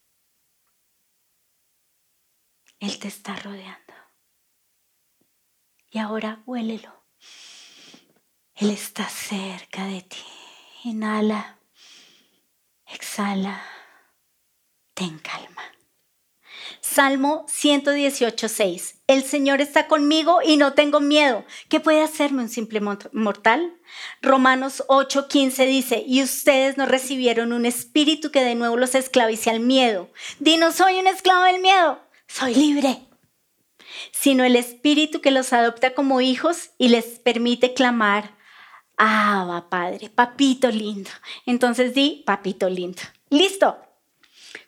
Él 2.80 3.00
te 3.00 3.08
está 3.08 3.36
rodeando. 3.36 3.94
Y 5.90 6.00
ahora 6.00 6.44
huélelo. 6.46 7.03
Él 8.64 8.70
está 8.70 9.10
cerca 9.10 9.88
de 9.88 10.04
ti. 10.04 10.24
Inhala, 10.86 11.60
exhala, 12.88 13.62
ten 14.94 15.20
calma. 15.20 15.64
Salmo 16.80 17.46
118, 17.50 18.48
6. 18.48 19.02
El 19.08 19.24
Señor 19.26 19.60
está 19.60 19.90
conmigo 19.90 20.40
y 20.42 20.56
no 20.56 20.72
tengo 20.72 21.02
miedo. 21.02 21.44
¿Qué 21.68 21.82
puede 21.82 22.02
hacerme 22.02 22.44
un 22.44 22.48
simple 22.48 22.80
mortal? 22.80 23.82
Romanos 24.22 24.86
8, 24.88 25.28
15 25.28 25.66
dice, 25.66 26.04
y 26.08 26.24
ustedes 26.24 26.78
no 26.78 26.86
recibieron 26.86 27.52
un 27.52 27.66
espíritu 27.66 28.32
que 28.32 28.46
de 28.46 28.56
nuevo 28.56 28.78
los 28.78 28.96
esclavice 28.96 29.50
al 29.50 29.60
miedo. 29.60 30.10
Di, 30.40 30.56
no 30.56 30.72
soy 30.72 31.00
un 31.00 31.08
esclavo 31.08 31.44
del 31.44 31.60
miedo, 31.60 32.00
soy 32.28 32.56
libre. 32.56 33.02
Sino 34.14 34.46
el 34.46 34.56
espíritu 34.56 35.20
que 35.20 35.32
los 35.32 35.52
adopta 35.52 35.94
como 35.94 36.22
hijos 36.22 36.70
y 36.78 36.88
les 36.88 37.20
permite 37.20 37.74
clamar, 37.74 38.42
va 39.00 39.70
Padre, 39.70 40.10
papito 40.10 40.70
lindo. 40.70 41.10
Entonces 41.46 41.94
di, 41.94 42.24
papito 42.26 42.70
lindo. 42.70 43.02
Listo. 43.30 43.78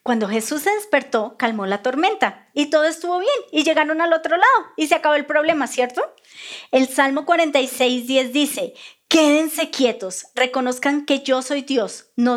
Cuando 0.04 0.28
Jesús 0.28 0.62
se 0.62 0.72
despertó, 0.72 1.36
calmó 1.38 1.66
la 1.66 1.82
tormenta 1.82 2.50
y 2.54 2.68
todo 2.68 2.86
estuvo 2.86 3.18
bien 3.20 3.34
y 3.52 3.64
llegaron 3.64 4.02
al 4.02 4.14
otro 4.14 4.38
lado 4.38 4.66
y 4.78 4.88
se 4.88 4.96
acabó 4.96 5.16
el 5.16 5.26
problema, 5.26 5.66
¿cierto? 5.66 6.02
El 6.72 6.88
Salmo 6.88 7.26
46, 7.26 8.06
10 8.06 8.34
dice, 8.34 8.74
quédense 9.08 9.72
quietos, 9.72 10.28
reconozcan 10.36 11.06
que 11.06 11.22
yo 11.22 11.42
soy 11.42 11.64
Dios, 11.64 12.08
no 12.16 12.36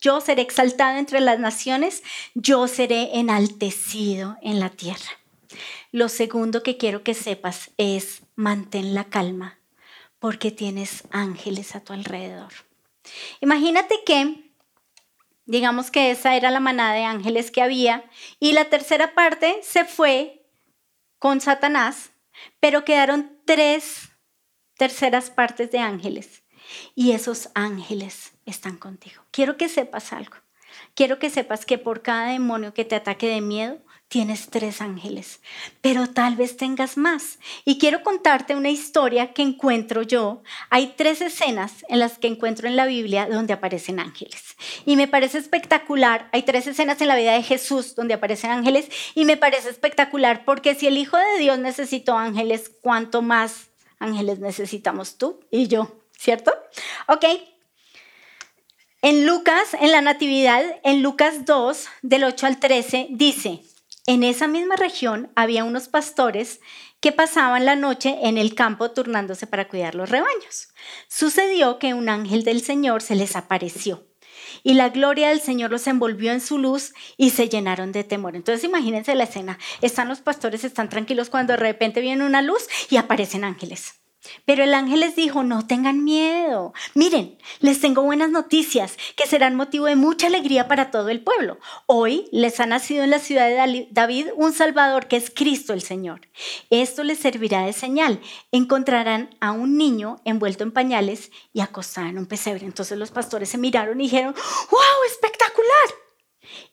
yo 0.00 0.20
seré 0.20 0.42
exaltado 0.42 0.98
entre 0.98 1.20
las 1.20 1.40
naciones, 1.40 2.04
yo 2.34 2.68
seré 2.68 3.18
enaltecido 3.18 4.36
en 4.42 4.60
la 4.60 4.70
tierra. 4.70 5.10
Lo 5.90 6.08
segundo 6.08 6.62
que 6.62 6.76
quiero 6.76 7.02
que 7.02 7.14
sepas 7.14 7.70
es 7.78 8.22
mantén 8.36 8.94
la 8.94 9.04
calma 9.04 9.58
porque 10.18 10.50
tienes 10.50 11.04
ángeles 11.10 11.74
a 11.74 11.80
tu 11.80 11.92
alrededor. 11.92 12.52
Imagínate 13.40 13.96
que, 14.04 14.50
digamos 15.44 15.90
que 15.90 16.10
esa 16.10 16.36
era 16.36 16.50
la 16.50 16.60
manada 16.60 16.94
de 16.94 17.04
ángeles 17.04 17.50
que 17.50 17.62
había 17.62 18.04
y 18.40 18.52
la 18.52 18.66
tercera 18.66 19.14
parte 19.14 19.60
se 19.62 19.84
fue 19.84 20.46
con 21.18 21.40
Satanás, 21.40 22.10
pero 22.60 22.84
quedaron 22.84 23.38
tres 23.44 24.10
terceras 24.76 25.30
partes 25.30 25.70
de 25.70 25.78
ángeles 25.78 26.42
y 26.94 27.12
esos 27.12 27.50
ángeles 27.54 28.32
están 28.44 28.76
contigo. 28.76 29.22
Quiero 29.30 29.56
que 29.56 29.68
sepas 29.68 30.12
algo. 30.12 30.36
Quiero 30.94 31.18
que 31.18 31.30
sepas 31.30 31.64
que 31.64 31.78
por 31.78 32.02
cada 32.02 32.26
demonio 32.28 32.74
que 32.74 32.84
te 32.84 32.96
ataque 32.96 33.28
de 33.28 33.40
miedo, 33.40 33.78
tienes 34.08 34.48
tres 34.50 34.80
ángeles, 34.80 35.40
pero 35.80 36.08
tal 36.08 36.36
vez 36.36 36.56
tengas 36.56 36.96
más. 36.96 37.38
Y 37.64 37.78
quiero 37.78 38.02
contarte 38.02 38.54
una 38.54 38.70
historia 38.70 39.32
que 39.32 39.42
encuentro 39.42 40.02
yo. 40.02 40.42
Hay 40.70 40.94
tres 40.96 41.20
escenas 41.20 41.84
en 41.88 41.98
las 41.98 42.18
que 42.18 42.28
encuentro 42.28 42.68
en 42.68 42.76
la 42.76 42.86
Biblia 42.86 43.28
donde 43.28 43.52
aparecen 43.52 43.98
ángeles. 43.98 44.56
Y 44.84 44.96
me 44.96 45.08
parece 45.08 45.38
espectacular. 45.38 46.28
Hay 46.32 46.42
tres 46.42 46.66
escenas 46.66 47.00
en 47.00 47.08
la 47.08 47.16
vida 47.16 47.32
de 47.32 47.42
Jesús 47.42 47.94
donde 47.94 48.14
aparecen 48.14 48.50
ángeles 48.50 48.88
y 49.14 49.24
me 49.24 49.36
parece 49.36 49.70
espectacular 49.70 50.44
porque 50.44 50.74
si 50.74 50.86
el 50.86 50.98
Hijo 50.98 51.16
de 51.16 51.38
Dios 51.40 51.58
necesitó 51.58 52.16
ángeles, 52.16 52.70
¿cuánto 52.80 53.22
más 53.22 53.68
ángeles 53.98 54.38
necesitamos 54.38 55.18
tú 55.18 55.40
y 55.50 55.66
yo? 55.66 55.96
¿Cierto? 56.16 56.52
Ok. 57.08 57.24
En 59.02 59.26
Lucas, 59.26 59.74
en 59.78 59.92
la 59.92 60.00
Natividad, 60.00 60.64
en 60.82 61.02
Lucas 61.02 61.44
2, 61.44 61.86
del 62.02 62.24
8 62.24 62.46
al 62.46 62.58
13, 62.58 63.08
dice, 63.10 63.60
en 64.06 64.22
esa 64.22 64.46
misma 64.46 64.76
región 64.76 65.30
había 65.34 65.64
unos 65.64 65.88
pastores 65.88 66.60
que 67.00 67.12
pasaban 67.12 67.64
la 67.64 67.76
noche 67.76 68.16
en 68.22 68.38
el 68.38 68.54
campo 68.54 68.90
turnándose 68.92 69.46
para 69.46 69.68
cuidar 69.68 69.94
los 69.94 70.10
rebaños. 70.10 70.68
Sucedió 71.08 71.78
que 71.78 71.94
un 71.94 72.08
ángel 72.08 72.44
del 72.44 72.62
Señor 72.62 73.02
se 73.02 73.16
les 73.16 73.36
apareció 73.36 74.06
y 74.62 74.74
la 74.74 74.88
gloria 74.90 75.28
del 75.28 75.40
Señor 75.40 75.70
los 75.70 75.86
envolvió 75.86 76.32
en 76.32 76.40
su 76.40 76.58
luz 76.58 76.94
y 77.16 77.30
se 77.30 77.48
llenaron 77.48 77.92
de 77.92 78.04
temor. 78.04 78.36
Entonces 78.36 78.64
imagínense 78.64 79.14
la 79.14 79.24
escena, 79.24 79.58
están 79.82 80.08
los 80.08 80.20
pastores, 80.20 80.64
están 80.64 80.88
tranquilos 80.88 81.30
cuando 81.30 81.52
de 81.52 81.58
repente 81.58 82.00
viene 82.00 82.24
una 82.24 82.42
luz 82.42 82.66
y 82.90 82.96
aparecen 82.96 83.44
ángeles. 83.44 83.94
Pero 84.44 84.64
el 84.64 84.74
ángel 84.74 85.00
les 85.00 85.16
dijo, 85.16 85.42
no 85.42 85.66
tengan 85.66 86.04
miedo. 86.04 86.72
Miren, 86.94 87.38
les 87.60 87.80
tengo 87.80 88.02
buenas 88.02 88.30
noticias 88.30 88.96
que 89.16 89.26
serán 89.26 89.54
motivo 89.54 89.86
de 89.86 89.96
mucha 89.96 90.26
alegría 90.26 90.68
para 90.68 90.90
todo 90.90 91.08
el 91.08 91.22
pueblo. 91.22 91.58
Hoy 91.86 92.28
les 92.32 92.60
ha 92.60 92.66
nacido 92.66 93.04
en 93.04 93.10
la 93.10 93.18
ciudad 93.18 93.48
de 93.48 93.88
David 93.90 94.28
un 94.36 94.52
Salvador 94.52 95.08
que 95.08 95.16
es 95.16 95.30
Cristo 95.30 95.72
el 95.72 95.82
Señor. 95.82 96.28
Esto 96.70 97.04
les 97.04 97.18
servirá 97.18 97.64
de 97.66 97.72
señal. 97.72 98.20
Encontrarán 98.52 99.36
a 99.40 99.52
un 99.52 99.76
niño 99.76 100.20
envuelto 100.24 100.64
en 100.64 100.72
pañales 100.72 101.30
y 101.52 101.60
acostado 101.60 102.08
en 102.08 102.18
un 102.18 102.26
pesebre. 102.26 102.66
Entonces 102.66 102.98
los 102.98 103.10
pastores 103.10 103.48
se 103.48 103.58
miraron 103.58 104.00
y 104.00 104.04
dijeron, 104.04 104.34
¡wow! 104.70 104.80
¡Espectacular! 105.10 105.66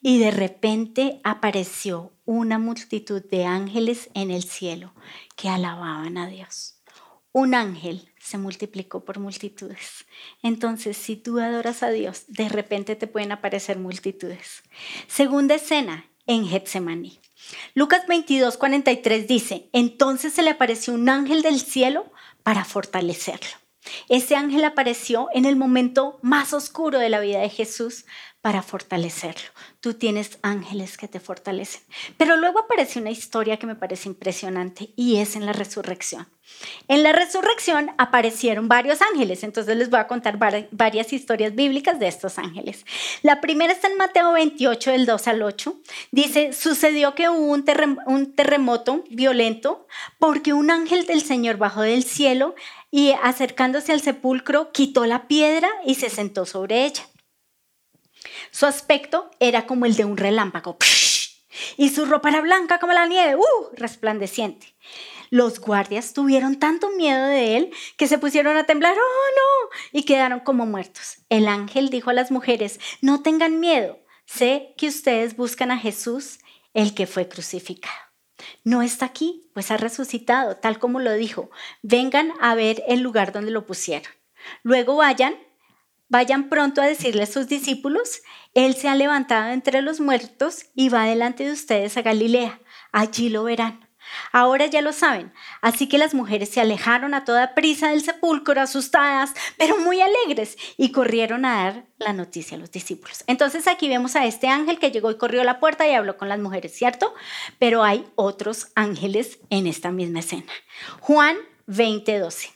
Y 0.01 0.19
de 0.19 0.31
repente 0.31 1.19
apareció 1.23 2.13
una 2.25 2.59
multitud 2.59 3.23
de 3.23 3.45
ángeles 3.45 4.09
en 4.13 4.31
el 4.31 4.43
cielo 4.43 4.93
que 5.35 5.49
alababan 5.49 6.17
a 6.17 6.27
Dios 6.27 6.72
un 7.33 7.55
ángel 7.55 8.09
se 8.19 8.37
multiplicó 8.37 9.03
por 9.03 9.19
multitudes. 9.19 10.05
Entonces, 10.43 10.95
si 10.95 11.17
tú 11.17 11.39
adoras 11.39 11.83
a 11.83 11.89
Dios, 11.89 12.23
de 12.27 12.47
repente 12.47 12.95
te 12.95 13.07
pueden 13.07 13.31
aparecer 13.31 13.77
multitudes. 13.79 14.63
Segunda 15.07 15.55
escena 15.55 16.05
en 16.27 16.47
Getsemaní. 16.47 17.19
Lucas 17.73 18.07
22, 18.07 18.55
43 18.55 19.27
dice, 19.27 19.69
entonces 19.73 20.31
se 20.31 20.43
le 20.43 20.51
apareció 20.51 20.93
un 20.93 21.09
ángel 21.09 21.41
del 21.41 21.59
cielo 21.59 22.05
para 22.43 22.63
fortalecerlo. 22.63 23.62
Ese 24.09 24.35
ángel 24.35 24.63
apareció 24.65 25.27
en 25.33 25.45
el 25.45 25.55
momento 25.55 26.19
más 26.21 26.53
oscuro 26.53 26.99
de 26.99 27.09
la 27.09 27.19
vida 27.19 27.39
de 27.39 27.49
Jesús 27.49 28.05
para 28.43 28.61
fortalecerlo. 28.61 29.49
Tú 29.79 29.93
tienes 29.93 30.37
ángeles 30.41 30.97
que 30.97 31.07
te 31.07 31.21
fortalecen. 31.21 31.81
Pero 32.17 32.35
luego 32.35 32.59
aparece 32.59 32.99
una 32.99 33.09
historia 33.09 33.57
que 33.57 33.67
me 33.67 33.75
parece 33.75 34.09
impresionante 34.09 34.89
y 34.97 35.15
es 35.15 35.37
en 35.37 35.45
la 35.45 35.53
resurrección. 35.53 36.27
En 36.89 37.03
la 37.03 37.13
resurrección 37.13 37.91
aparecieron 37.97 38.67
varios 38.67 39.01
ángeles, 39.01 39.43
entonces 39.43 39.77
les 39.77 39.89
voy 39.89 40.01
a 40.01 40.07
contar 40.07 40.37
varias 40.37 41.13
historias 41.13 41.55
bíblicas 41.55 41.99
de 41.99 42.09
estos 42.09 42.37
ángeles. 42.37 42.85
La 43.21 43.39
primera 43.39 43.71
está 43.71 43.87
en 43.87 43.95
Mateo 43.95 44.33
28, 44.33 44.91
del 44.91 45.05
2 45.05 45.27
al 45.29 45.41
8. 45.41 45.79
Dice, 46.11 46.51
sucedió 46.51 47.15
que 47.15 47.29
hubo 47.29 47.45
un, 47.45 47.63
terremoto 48.35 49.05
violento 49.09 49.87
porque 50.19 50.51
un 50.51 50.69
ángel 50.69 51.05
del 51.05 51.21
Señor 51.21 51.55
bajó 51.55 51.81
del 51.81 52.03
cielo 52.03 52.55
y 52.95 53.11
acercándose 53.23 53.91
al 53.91 54.01
sepulcro 54.01 54.71
quitó 54.71 55.07
la 55.07 55.27
piedra 55.27 55.67
y 55.83 55.95
se 55.95 56.11
sentó 56.11 56.45
sobre 56.45 56.85
ella. 56.85 57.03
Su 58.51 58.67
aspecto 58.67 59.31
era 59.39 59.65
como 59.65 59.87
el 59.87 59.95
de 59.95 60.05
un 60.05 60.15
relámpago. 60.15 60.77
Y 61.75 61.89
su 61.89 62.05
ropa 62.05 62.29
era 62.29 62.41
blanca 62.41 62.77
como 62.77 62.93
la 62.93 63.07
nieve, 63.07 63.35
¡uh! 63.35 63.75
resplandeciente. 63.75 64.75
Los 65.31 65.59
guardias 65.59 66.13
tuvieron 66.13 66.59
tanto 66.59 66.91
miedo 66.91 67.25
de 67.25 67.57
él 67.57 67.71
que 67.97 68.07
se 68.07 68.19
pusieron 68.19 68.57
a 68.57 68.65
temblar, 68.67 68.93
¡oh 68.95 68.99
no! 68.99 69.99
y 69.99 70.03
quedaron 70.03 70.41
como 70.41 70.67
muertos. 70.67 71.17
El 71.29 71.47
ángel 71.47 71.89
dijo 71.89 72.11
a 72.11 72.13
las 72.13 72.29
mujeres, 72.29 72.79
no 73.01 73.23
tengan 73.23 73.59
miedo, 73.59 73.97
sé 74.27 74.75
que 74.77 74.87
ustedes 74.87 75.35
buscan 75.35 75.71
a 75.71 75.79
Jesús, 75.79 76.37
el 76.75 76.93
que 76.93 77.07
fue 77.07 77.27
crucificado. 77.27 78.12
No 78.63 78.81
está 78.81 79.05
aquí, 79.05 79.49
pues 79.53 79.71
ha 79.71 79.77
resucitado, 79.77 80.57
tal 80.57 80.79
como 80.79 80.99
lo 80.99 81.13
dijo. 81.13 81.49
Vengan 81.81 82.31
a 82.41 82.55
ver 82.55 82.83
el 82.87 83.01
lugar 83.01 83.31
donde 83.31 83.51
lo 83.51 83.65
pusieron. 83.65 84.11
Luego 84.63 84.95
vayan 84.95 85.35
Vayan 86.13 86.47
pronto 86.47 86.79
a 86.79 86.85
decirle 86.85 87.23
a 87.23 87.25
sus 87.25 87.47
discípulos, 87.47 88.21
Él 88.53 88.75
se 88.75 88.87
ha 88.87 88.93
levantado 88.93 89.51
entre 89.51 89.81
los 89.81 89.99
muertos 89.99 90.67
y 90.75 90.89
va 90.89 91.05
delante 91.05 91.43
de 91.43 91.51
ustedes 91.51 91.97
a 91.97 92.03
Galilea. 92.03 92.59
Allí 92.91 93.29
lo 93.29 93.43
verán. 93.45 93.82
Ahora 94.31 94.65
ya 94.65 94.81
lo 94.81 94.93
saben, 94.93 95.33
así 95.61 95.87
que 95.87 95.97
las 95.97 96.13
mujeres 96.13 96.49
se 96.49 96.61
alejaron 96.61 97.13
a 97.13 97.25
toda 97.25 97.55
prisa 97.55 97.89
del 97.89 98.03
sepulcro, 98.03 98.59
asustadas, 98.61 99.33
pero 99.57 99.77
muy 99.77 100.01
alegres, 100.01 100.57
y 100.77 100.91
corrieron 100.91 101.45
a 101.45 101.63
dar 101.63 101.85
la 101.97 102.13
noticia 102.13 102.57
a 102.57 102.59
los 102.59 102.71
discípulos. 102.71 103.23
Entonces 103.27 103.67
aquí 103.67 103.87
vemos 103.87 104.15
a 104.15 104.25
este 104.25 104.47
ángel 104.47 104.79
que 104.79 104.91
llegó 104.91 105.11
y 105.11 105.17
corrió 105.17 105.41
a 105.41 105.45
la 105.45 105.59
puerta 105.59 105.87
y 105.87 105.93
habló 105.93 106.17
con 106.17 106.29
las 106.29 106.39
mujeres, 106.39 106.73
¿cierto? 106.73 107.13
Pero 107.59 107.83
hay 107.83 108.05
otros 108.15 108.67
ángeles 108.75 109.39
en 109.49 109.67
esta 109.67 109.91
misma 109.91 110.19
escena. 110.19 110.51
Juan 110.99 111.37
20:12 111.67 112.51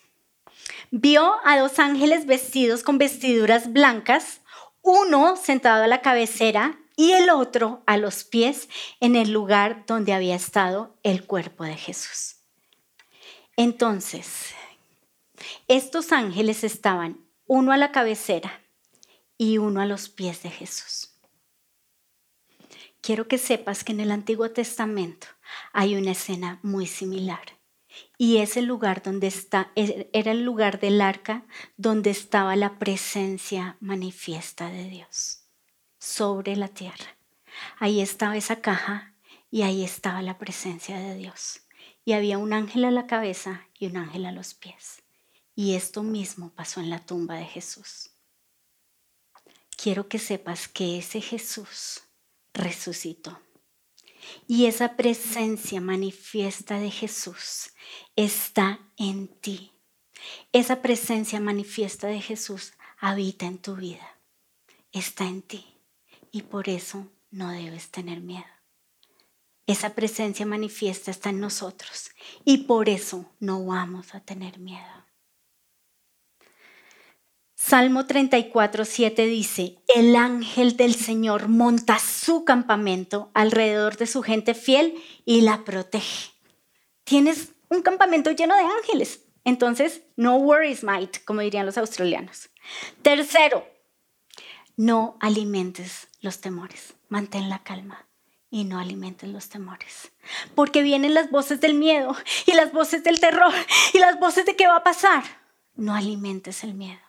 vio 0.91 1.35
a 1.43 1.57
dos 1.57 1.79
ángeles 1.79 2.25
vestidos 2.25 2.83
con 2.83 2.97
vestiduras 2.97 3.73
blancas, 3.73 4.41
uno 4.81 5.35
sentado 5.35 5.83
a 5.83 5.87
la 5.87 6.01
cabecera 6.01 6.77
y 6.97 7.11
el 7.11 7.29
otro 7.29 7.83
a 7.85 7.95
los 7.95 8.23
pies 8.23 8.67
en 8.99 9.15
el 9.15 9.31
lugar 9.31 9.85
donde 9.85 10.13
había 10.13 10.35
estado 10.35 10.97
el 11.03 11.25
cuerpo 11.25 11.63
de 11.63 11.77
Jesús. 11.77 12.37
Entonces, 13.55 14.53
estos 15.67 16.11
ángeles 16.11 16.63
estaban 16.63 17.23
uno 17.45 17.71
a 17.71 17.77
la 17.77 17.91
cabecera 17.91 18.61
y 19.37 19.59
uno 19.59 19.79
a 19.79 19.85
los 19.85 20.09
pies 20.09 20.41
de 20.41 20.49
Jesús. 20.49 21.13
Quiero 22.99 23.27
que 23.27 23.37
sepas 23.37 23.83
que 23.83 23.91
en 23.91 23.99
el 23.99 24.11
Antiguo 24.11 24.49
Testamento 24.49 25.27
hay 25.73 25.95
una 25.95 26.11
escena 26.11 26.59
muy 26.63 26.87
similar. 26.87 27.59
Y 28.17 28.37
es 28.37 28.57
el 28.57 28.65
lugar 28.65 29.03
donde 29.03 29.27
está, 29.27 29.71
er, 29.75 30.09
era 30.13 30.31
el 30.31 30.43
lugar 30.43 30.79
del 30.79 30.99
arca 31.01 31.45
donde 31.77 32.09
estaba 32.09 32.55
la 32.55 32.79
presencia 32.79 33.77
manifiesta 33.79 34.69
de 34.69 34.89
Dios 34.89 35.46
sobre 36.07 36.55
la 36.55 36.69
tierra. 36.69 37.17
Ahí 37.77 38.01
estaba 38.01 38.37
esa 38.37 38.61
caja 38.61 39.13
y 39.51 39.63
ahí 39.63 39.83
estaba 39.83 40.21
la 40.21 40.37
presencia 40.37 40.97
de 40.97 41.15
Dios. 41.15 41.61
Y 42.05 42.13
había 42.13 42.37
un 42.37 42.53
ángel 42.53 42.85
a 42.85 42.91
la 42.91 43.07
cabeza 43.07 43.67
y 43.77 43.87
un 43.87 43.97
ángel 43.97 44.25
a 44.25 44.31
los 44.31 44.53
pies. 44.53 45.03
Y 45.53 45.75
esto 45.75 46.03
mismo 46.03 46.51
pasó 46.51 46.79
en 46.79 46.89
la 46.89 46.99
tumba 46.99 47.35
de 47.35 47.45
Jesús. 47.45 48.11
Quiero 49.75 50.07
que 50.07 50.17
sepas 50.17 50.67
que 50.67 50.97
ese 50.97 51.19
Jesús 51.19 52.03
resucitó. 52.53 53.39
Y 54.47 54.65
esa 54.65 54.95
presencia 54.95 55.81
manifiesta 55.81 56.79
de 56.79 56.89
Jesús 56.89 57.71
está 58.15 58.79
en 58.97 59.27
ti. 59.27 59.71
Esa 60.51 60.81
presencia 60.81 61.39
manifiesta 61.39 62.07
de 62.07 62.21
Jesús 62.21 62.73
habita 62.97 63.45
en 63.45 63.59
tu 63.59 63.75
vida. 63.75 64.19
Está 64.91 65.25
en 65.25 65.41
ti. 65.41 65.76
Y 66.31 66.43
por 66.43 66.69
eso 66.69 67.07
no 67.31 67.51
debes 67.51 67.89
tener 67.91 68.21
miedo. 68.21 68.45
Esa 69.65 69.95
presencia 69.95 70.45
manifiesta 70.45 71.11
está 71.11 71.29
en 71.29 71.41
nosotros 71.41 72.11
y 72.45 72.59
por 72.59 72.87
eso 72.87 73.33
no 73.39 73.65
vamos 73.65 74.15
a 74.15 74.21
tener 74.21 74.59
miedo. 74.59 74.97
Salmo 77.53 78.05
34, 78.05 78.85
7 78.85 79.25
dice, 79.25 79.79
el 79.93 80.15
ángel 80.15 80.77
del 80.77 80.95
Señor 80.95 81.49
monta 81.49 81.99
su 81.99 82.45
campamento 82.45 83.29
alrededor 83.33 83.97
de 83.97 84.07
su 84.07 84.21
gente 84.21 84.53
fiel 84.53 84.93
y 85.25 85.41
la 85.41 85.65
protege. 85.65 86.31
Tienes 87.03 87.53
un 87.67 87.81
campamento 87.81 88.31
lleno 88.31 88.55
de 88.55 88.61
ángeles. 88.61 89.25
Entonces, 89.43 90.03
no 90.15 90.37
worries, 90.37 90.83
mate, 90.83 91.19
como 91.25 91.41
dirían 91.41 91.65
los 91.65 91.77
australianos. 91.77 92.49
Tercero, 93.01 93.65
no 94.77 95.17
alimentes 95.19 96.07
los 96.21 96.39
temores. 96.39 96.93
Mantén 97.09 97.49
la 97.49 97.63
calma 97.63 98.05
y 98.49 98.63
no 98.63 98.79
alimentes 98.79 99.29
los 99.29 99.49
temores. 99.49 100.11
Porque 100.55 100.83
vienen 100.83 101.13
las 101.13 101.29
voces 101.29 101.59
del 101.59 101.73
miedo 101.73 102.15
y 102.45 102.53
las 102.53 102.71
voces 102.71 103.03
del 103.03 103.19
terror 103.19 103.53
y 103.93 103.99
las 103.99 104.19
voces 104.19 104.45
de 104.45 104.55
qué 104.55 104.67
va 104.67 104.77
a 104.77 104.83
pasar. 104.83 105.23
No 105.75 105.93
alimentes 105.93 106.63
el 106.63 106.73
miedo. 106.73 107.01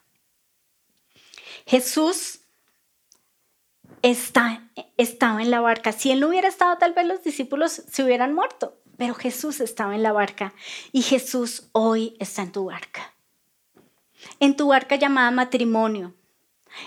Jesús 1.66 2.40
está, 4.02 4.68
estaba 4.96 5.42
en 5.42 5.50
la 5.50 5.60
barca. 5.60 5.92
Si 5.92 6.10
él 6.10 6.20
no 6.20 6.28
hubiera 6.28 6.48
estado, 6.48 6.78
tal 6.78 6.94
vez 6.94 7.06
los 7.06 7.22
discípulos 7.22 7.82
se 7.88 8.02
hubieran 8.02 8.34
muerto. 8.34 8.78
Pero 8.96 9.14
Jesús 9.14 9.60
estaba 9.60 9.94
en 9.94 10.02
la 10.02 10.12
barca 10.12 10.54
y 10.90 11.02
Jesús 11.02 11.68
hoy 11.72 12.16
está 12.18 12.42
en 12.42 12.52
tu 12.52 12.64
barca. 12.64 13.14
En 14.40 14.56
tu 14.56 14.68
barca 14.68 14.96
llamada 14.96 15.30
matrimonio, 15.30 16.14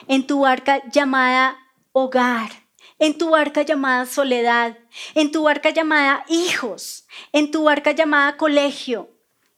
en 0.08 0.28
tu 0.28 0.41
barca 0.41 0.82
llamada 0.91 1.58
hogar, 1.91 2.52
en 3.00 3.17
tu 3.17 3.32
barca 3.32 3.63
llamada 3.63 4.06
soledad, 4.06 4.78
en 5.15 5.32
tu 5.32 5.44
barca 5.44 5.70
llamada 5.70 6.26
hijos, 6.28 7.08
en 7.32 7.52
tu 7.52 7.63
barca 7.63 7.91
llamada 7.91 8.38
colegio. 8.38 9.10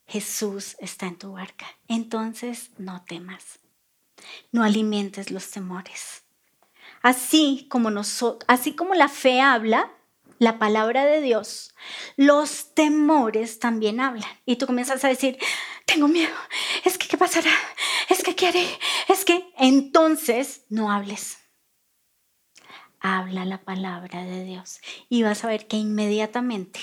Jesús 0.08 0.76
está 0.80 1.08
en 1.08 1.18
tu 1.18 1.34
barca. 1.34 1.66
Entonces 1.88 2.72
no 2.78 3.04
temas 3.04 3.60
no 4.52 4.64
alimentes 4.64 5.32
los 5.32 5.50
temores. 5.50 6.24
Así 7.02 7.68
como, 7.70 7.90
así 8.48 8.74
como 8.74 8.94
la 8.94 9.10
fe 9.10 9.42
habla, 9.42 9.92
la 10.40 10.58
palabra 10.58 11.06
de 11.06 11.22
Dios, 11.22 11.74
los 12.16 12.74
temores 12.74 13.60
también 13.60 14.00
hablan. 14.00 14.30
Y 14.46 14.56
tú 14.56 14.66
comienzas 14.66 15.04
a 15.04 15.10
decir, 15.10 15.38
tengo 15.86 16.08
miedo, 16.08 16.34
es 16.86 16.98
que 16.98 17.08
qué 17.08 17.18
pasará, 17.18 17.52
es 18.10 18.24
que 18.24 18.36
qué 18.36 18.48
haré, 18.48 18.68
es 19.10 19.26
que 19.26 19.52
entonces 19.58 20.66
no 20.70 20.92
hables. 20.92 21.38
Habla 23.00 23.46
la 23.46 23.64
palabra 23.64 24.24
de 24.24 24.44
Dios 24.46 24.80
y 25.10 25.24
vas 25.24 25.44
a 25.44 25.48
ver 25.48 25.68
que 25.68 25.78
inmediatamente 25.78 26.80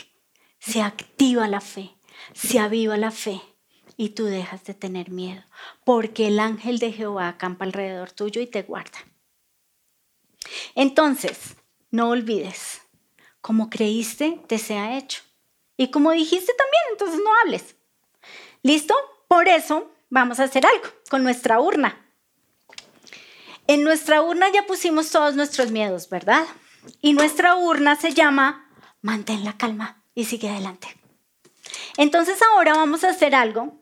se 0.59 0.83
activa 0.83 1.49
la 1.49 1.61
fe, 1.61 1.97
se 2.35 2.59
aviva 2.59 2.97
la 2.97 3.11
fe 3.11 3.41
y 3.97 4.11
tú 4.11 4.25
dejas 4.25 4.65
de 4.65 4.75
tener 4.75 5.11
miedo, 5.11 5.43
porque 5.85 6.27
el 6.27 6.39
ángel 6.39 6.79
de 6.79 6.93
Jehová 6.93 7.29
acampa 7.29 7.65
alrededor 7.65 8.13
tuyo 8.13 8.41
y 8.41 8.47
te 8.47 8.63
guarda. 8.63 8.99
Entonces, 10.75 11.57
no 11.91 12.11
olvides, 12.11 12.83
como 13.41 13.71
creíste, 13.71 14.41
te 14.47 14.59
sea 14.59 14.97
hecho. 14.97 15.23
Y 15.77 15.91
como 15.91 16.13
dijiste 16.13 16.53
también, 16.55 16.83
entonces 16.93 17.21
no 17.23 17.31
hables. 17.43 17.77
¿Listo? 18.63 18.95
Por 19.29 19.49
eso 19.49 19.91
vamos 20.11 20.41
a 20.41 20.45
hacer 20.45 20.67
algo 20.67 20.89
con 21.09 21.23
nuestra 21.23 21.61
urna. 21.61 22.10
En 23.71 23.85
nuestra 23.85 24.21
urna 24.21 24.49
ya 24.53 24.67
pusimos 24.67 25.13
todos 25.13 25.37
nuestros 25.37 25.71
miedos, 25.71 26.09
¿verdad? 26.11 26.45
Y 27.01 27.13
nuestra 27.13 27.55
urna 27.55 27.95
se 27.95 28.13
llama 28.13 28.69
Mantén 29.01 29.45
la 29.45 29.57
calma 29.57 30.03
y 30.13 30.25
sigue 30.25 30.51
adelante. 30.51 30.89
Entonces 31.97 32.41
ahora 32.43 32.75
vamos 32.75 33.05
a 33.05 33.11
hacer 33.11 33.33
algo 33.33 33.81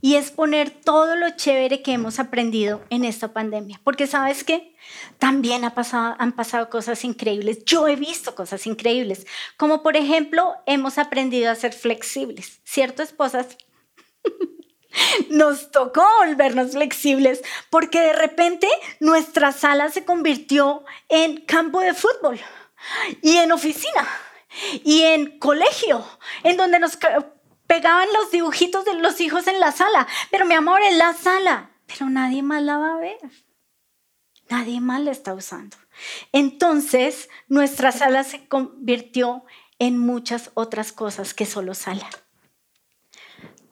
y 0.00 0.14
es 0.14 0.30
poner 0.30 0.70
todo 0.70 1.16
lo 1.16 1.36
chévere 1.36 1.82
que 1.82 1.92
hemos 1.92 2.18
aprendido 2.18 2.82
en 2.88 3.04
esta 3.04 3.34
pandemia. 3.34 3.78
Porque 3.84 4.06
sabes 4.06 4.42
qué? 4.42 4.74
También 5.18 5.64
han 5.64 6.32
pasado 6.32 6.70
cosas 6.70 7.04
increíbles. 7.04 7.66
Yo 7.66 7.86
he 7.88 7.96
visto 7.96 8.34
cosas 8.34 8.66
increíbles, 8.66 9.26
como 9.58 9.82
por 9.82 9.98
ejemplo 9.98 10.54
hemos 10.64 10.96
aprendido 10.96 11.50
a 11.50 11.56
ser 11.56 11.74
flexibles, 11.74 12.62
¿cierto, 12.64 13.02
esposas? 13.02 13.58
Nos 15.30 15.70
tocó 15.70 16.06
volvernos 16.20 16.72
flexibles 16.72 17.42
porque 17.70 18.00
de 18.00 18.12
repente 18.12 18.68
nuestra 19.00 19.52
sala 19.52 19.90
se 19.90 20.04
convirtió 20.04 20.84
en 21.08 21.40
campo 21.42 21.80
de 21.80 21.94
fútbol 21.94 22.40
y 23.22 23.36
en 23.36 23.52
oficina 23.52 24.08
y 24.84 25.02
en 25.02 25.38
colegio, 25.38 26.04
en 26.42 26.56
donde 26.56 26.78
nos 26.78 26.98
pegaban 27.66 28.08
los 28.12 28.30
dibujitos 28.30 28.84
de 28.84 28.94
los 28.94 29.20
hijos 29.20 29.46
en 29.46 29.60
la 29.60 29.72
sala, 29.72 30.06
pero 30.30 30.44
mi 30.44 30.54
amor, 30.54 30.82
en 30.82 30.98
la 30.98 31.14
sala, 31.14 31.70
pero 31.86 32.10
nadie 32.10 32.42
más 32.42 32.62
la 32.62 32.76
va 32.76 32.94
a 32.94 32.98
ver. 32.98 33.18
Nadie 34.50 34.80
más 34.80 35.00
la 35.00 35.12
está 35.12 35.32
usando. 35.32 35.76
Entonces, 36.32 37.30
nuestra 37.48 37.92
sala 37.92 38.24
se 38.24 38.46
convirtió 38.48 39.44
en 39.78 39.98
muchas 39.98 40.50
otras 40.54 40.92
cosas 40.92 41.32
que 41.32 41.46
solo 41.46 41.74
sala. 41.74 42.08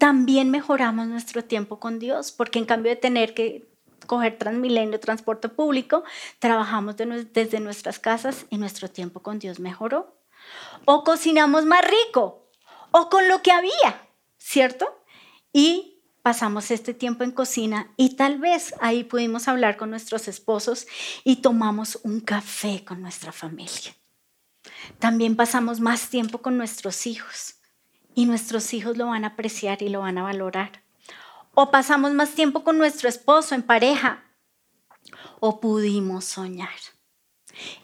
También 0.01 0.51
mejoramos 0.51 1.09
nuestro 1.09 1.45
tiempo 1.45 1.79
con 1.79 1.99
Dios, 1.99 2.33
porque 2.33 2.59
en 2.59 2.65
cambio 2.65 2.89
de 2.89 2.97
tener 2.97 3.35
que 3.35 3.69
coger 4.07 4.39
Transmilenio, 4.39 4.99
transporte 4.99 5.51
público, 5.51 6.05
trabajamos 6.39 6.97
desde 6.97 7.61
nuestras 7.61 7.99
casas 7.99 8.47
y 8.49 8.57
nuestro 8.57 8.89
tiempo 8.89 9.21
con 9.21 9.39
Dios 9.39 9.61
mejoró. 9.61 10.17
O 10.87 11.05
cocinamos 11.05 11.67
más 11.67 11.83
rico, 11.85 12.49
o 12.93 13.11
con 13.11 13.29
lo 13.29 13.43
que 13.43 13.53
había, 13.53 14.09
¿cierto? 14.39 15.05
Y 15.53 16.03
pasamos 16.23 16.71
este 16.71 16.95
tiempo 16.95 17.23
en 17.23 17.33
cocina 17.33 17.93
y 17.99 18.17
tal 18.17 18.39
vez 18.39 18.73
ahí 18.81 19.05
pudimos 19.05 19.49
hablar 19.49 19.77
con 19.77 19.91
nuestros 19.91 20.29
esposos 20.29 20.87
y 21.25 21.43
tomamos 21.43 22.01
un 22.05 22.21
café 22.21 22.87
con 22.87 23.03
nuestra 23.03 23.33
familia. 23.33 23.95
También 24.99 25.37
pasamos 25.37 25.79
más 25.79 26.09
tiempo 26.09 26.39
con 26.39 26.57
nuestros 26.57 27.07
hijos 27.07 27.60
y 28.14 28.27
nuestros 28.27 28.73
hijos 28.75 28.96
lo 28.96 29.07
van 29.07 29.25
a 29.25 29.29
apreciar 29.29 29.83
y 29.83 29.88
lo 29.88 30.01
van 30.01 30.18
a 30.18 30.23
valorar. 30.23 30.83
O 31.55 31.70
pasamos 31.70 32.12
más 32.12 32.31
tiempo 32.31 32.64
con 32.64 32.79
nuestro 32.79 33.09
esposo 33.09 33.55
en 33.55 33.62
pareja 33.62 34.25
o 35.40 35.61
pudimos 35.61 36.25
soñar. 36.25 36.68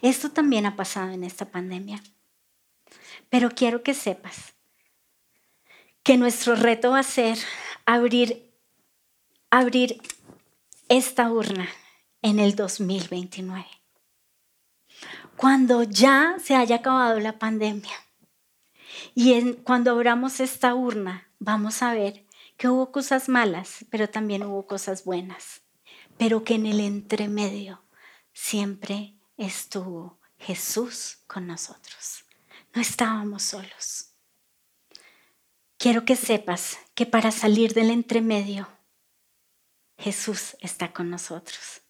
Esto 0.01 0.31
también 0.31 0.65
ha 0.65 0.75
pasado 0.75 1.11
en 1.11 1.23
esta 1.23 1.45
pandemia. 1.45 2.01
Pero 3.29 3.49
quiero 3.51 3.83
que 3.83 3.93
sepas 3.93 4.53
que 6.03 6.17
nuestro 6.17 6.55
reto 6.55 6.91
va 6.91 6.99
a 6.99 7.03
ser 7.03 7.37
abrir, 7.85 8.53
abrir 9.49 10.01
esta 10.87 11.29
urna 11.29 11.67
en 12.21 12.39
el 12.39 12.55
2029. 12.55 13.65
Cuando 15.35 15.83
ya 15.83 16.37
se 16.41 16.55
haya 16.55 16.77
acabado 16.77 17.19
la 17.19 17.37
pandemia 17.37 18.06
y 19.15 19.53
cuando 19.63 19.91
abramos 19.91 20.39
esta 20.39 20.73
urna, 20.75 21.29
vamos 21.39 21.81
a 21.81 21.93
ver 21.93 22.25
que 22.57 22.67
hubo 22.67 22.91
cosas 22.91 23.29
malas, 23.29 23.85
pero 23.89 24.09
también 24.09 24.43
hubo 24.43 24.65
cosas 24.65 25.03
buenas, 25.03 25.61
pero 26.17 26.43
que 26.43 26.55
en 26.55 26.65
el 26.65 26.79
entremedio 26.79 27.83
siempre 28.33 29.15
estuvo 29.37 30.19
Jesús 30.37 31.19
con 31.27 31.47
nosotros. 31.47 32.25
No 32.73 32.81
estábamos 32.81 33.43
solos. 33.43 34.13
Quiero 35.77 36.05
que 36.05 36.15
sepas 36.15 36.79
que 36.95 37.05
para 37.05 37.31
salir 37.31 37.73
del 37.73 37.91
entremedio, 37.91 38.67
Jesús 39.97 40.57
está 40.59 40.91
con 40.91 41.09
nosotros. 41.09 41.81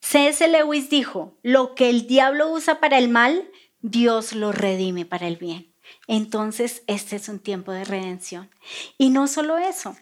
C.S. 0.00 0.46
Lewis 0.48 0.90
dijo, 0.90 1.36
lo 1.42 1.74
que 1.74 1.90
el 1.90 2.06
diablo 2.06 2.50
usa 2.50 2.80
para 2.80 2.98
el 2.98 3.08
mal, 3.08 3.50
Dios 3.80 4.32
lo 4.32 4.52
redime 4.52 5.04
para 5.04 5.26
el 5.26 5.36
bien. 5.36 5.72
Entonces, 6.06 6.82
este 6.86 7.16
es 7.16 7.28
un 7.28 7.38
tiempo 7.38 7.72
de 7.72 7.84
redención. 7.84 8.50
Y 8.98 9.10
no 9.10 9.26
solo 9.28 9.58
eso, 9.58 9.96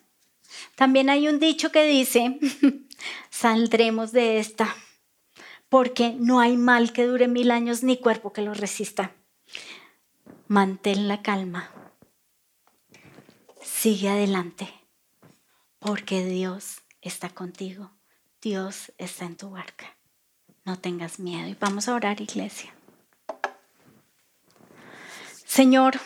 también 0.77 1.11
hay 1.11 1.29
un 1.29 1.39
dicho 1.39 1.71
que 1.73 1.85
dice, 1.85 2.39
saldremos 3.31 4.13
de 4.13 4.39
esta, 4.39 4.75
porque 5.69 6.15
no 6.19 6.41
hay 6.41 6.57
mal 6.57 6.93
que 6.93 7.07
dure 7.07 7.29
mil 7.29 7.51
años 7.51 7.83
ni 7.83 7.97
cuerpo 7.97 8.33
que 8.33 8.43
lo 8.43 8.55
resista. 8.55 9.15
Mantén 10.47 11.09
la 11.09 11.23
calma. 11.23 11.71
Sigue 13.63 14.09
adelante, 14.09 14.69
porque 15.79 16.25
Dios 16.25 16.83
está 17.01 17.29
contigo. 17.31 17.91
Dios 18.41 18.93
está 18.99 19.25
en 19.25 19.37
tu 19.37 19.51
barca. 19.51 19.97
No 20.65 20.79
tengas 20.79 21.19
miedo. 21.19 21.49
Y 21.49 21.55
vamos 21.55 21.89
a 21.89 21.95
orar, 21.95 22.21
iglesia. 22.21 22.74
Señor, 25.55 26.01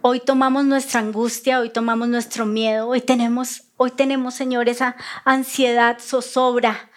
hoy 0.00 0.18
tomamos 0.18 0.64
nuestra 0.64 0.98
angustia, 0.98 1.60
hoy 1.60 1.70
tomamos 1.70 2.08
nuestro 2.08 2.44
miedo, 2.44 2.88
hoy 2.88 3.00
tenemos, 3.00 3.62
hoy 3.76 3.92
tenemos, 3.92 4.34
Señor, 4.34 4.68
esa 4.68 4.96
ansiedad, 5.24 5.98
zozobra, 6.00 6.90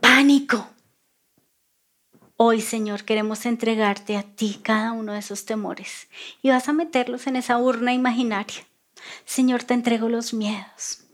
pánico. 0.00 0.66
Hoy, 2.36 2.60
Señor, 2.60 3.04
queremos 3.04 3.46
entregarte 3.46 4.16
a 4.16 4.24
ti 4.24 4.58
cada 4.64 4.90
uno 4.90 5.12
de 5.12 5.20
esos 5.20 5.44
temores 5.44 6.08
y 6.42 6.48
vas 6.48 6.68
a 6.68 6.72
meterlos 6.72 7.28
en 7.28 7.36
esa 7.36 7.56
urna 7.56 7.94
imaginaria. 7.94 8.66
Señor, 9.24 9.62
te 9.62 9.74
entrego 9.74 10.08
los 10.08 10.34
miedos 10.34 11.04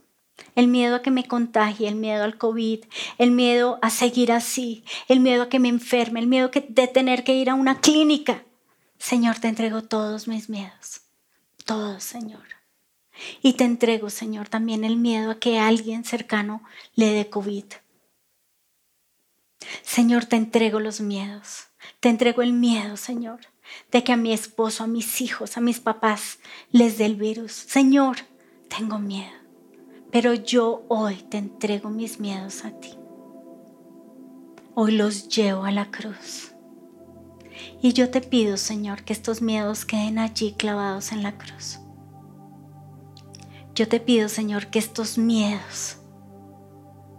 el 0.54 0.68
miedo 0.68 0.96
a 0.96 1.02
que 1.02 1.10
me 1.10 1.24
contagie, 1.24 1.86
el 1.86 1.96
miedo 1.96 2.24
al 2.24 2.38
COVID, 2.38 2.84
el 3.18 3.30
miedo 3.30 3.78
a 3.82 3.90
seguir 3.90 4.32
así, 4.32 4.84
el 5.06 5.20
miedo 5.20 5.42
a 5.42 5.48
que 5.48 5.58
me 5.58 5.68
enferme, 5.68 6.18
el 6.18 6.26
miedo 6.26 6.50
de 6.50 6.88
tener 6.88 7.24
que 7.24 7.34
ir 7.34 7.50
a 7.50 7.54
una 7.54 7.80
clínica. 7.80 8.42
Señor, 8.98 9.38
te 9.38 9.48
entrego 9.48 9.82
todos 9.82 10.28
mis 10.28 10.48
miedos, 10.48 11.02
todos, 11.64 12.02
Señor. 12.02 12.44
Y 13.42 13.54
te 13.54 13.64
entrego, 13.64 14.10
Señor, 14.10 14.48
también 14.48 14.84
el 14.84 14.96
miedo 14.96 15.30
a 15.30 15.38
que 15.38 15.58
alguien 15.58 16.04
cercano 16.04 16.62
le 16.94 17.12
dé 17.12 17.28
COVID. 17.28 17.64
Señor, 19.82 20.26
te 20.26 20.36
entrego 20.36 20.78
los 20.78 21.00
miedos. 21.00 21.66
Te 22.00 22.08
entrego 22.08 22.42
el 22.42 22.52
miedo, 22.52 22.96
Señor, 22.96 23.40
de 23.90 24.04
que 24.04 24.12
a 24.12 24.16
mi 24.16 24.32
esposo, 24.32 24.84
a 24.84 24.86
mis 24.86 25.20
hijos, 25.20 25.56
a 25.56 25.60
mis 25.60 25.80
papás 25.80 26.38
les 26.70 26.98
dé 26.98 27.06
el 27.06 27.16
virus. 27.16 27.52
Señor, 27.52 28.18
tengo 28.68 28.98
miedo 28.98 29.38
pero 30.10 30.34
yo 30.34 30.84
hoy 30.88 31.16
te 31.16 31.38
entrego 31.38 31.90
mis 31.90 32.20
miedos 32.20 32.64
a 32.64 32.70
ti. 32.70 32.94
Hoy 34.74 34.92
los 34.92 35.28
llevo 35.28 35.64
a 35.64 35.70
la 35.70 35.90
cruz. 35.90 36.52
Y 37.80 37.92
yo 37.92 38.10
te 38.10 38.20
pido, 38.20 38.56
Señor, 38.56 39.04
que 39.04 39.12
estos 39.12 39.42
miedos 39.42 39.84
queden 39.84 40.18
allí 40.18 40.52
clavados 40.52 41.12
en 41.12 41.22
la 41.22 41.36
cruz. 41.36 41.80
Yo 43.74 43.88
te 43.88 44.00
pido, 44.00 44.28
Señor, 44.28 44.68
que 44.68 44.78
estos 44.78 45.18
miedos 45.18 45.98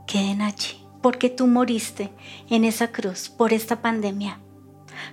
queden 0.07 0.41
allí, 0.41 0.83
porque 1.01 1.29
tú 1.29 1.47
moriste 1.47 2.11
en 2.49 2.65
esa 2.65 2.91
cruz 2.91 3.29
por 3.29 3.53
esta 3.53 3.81
pandemia. 3.81 4.39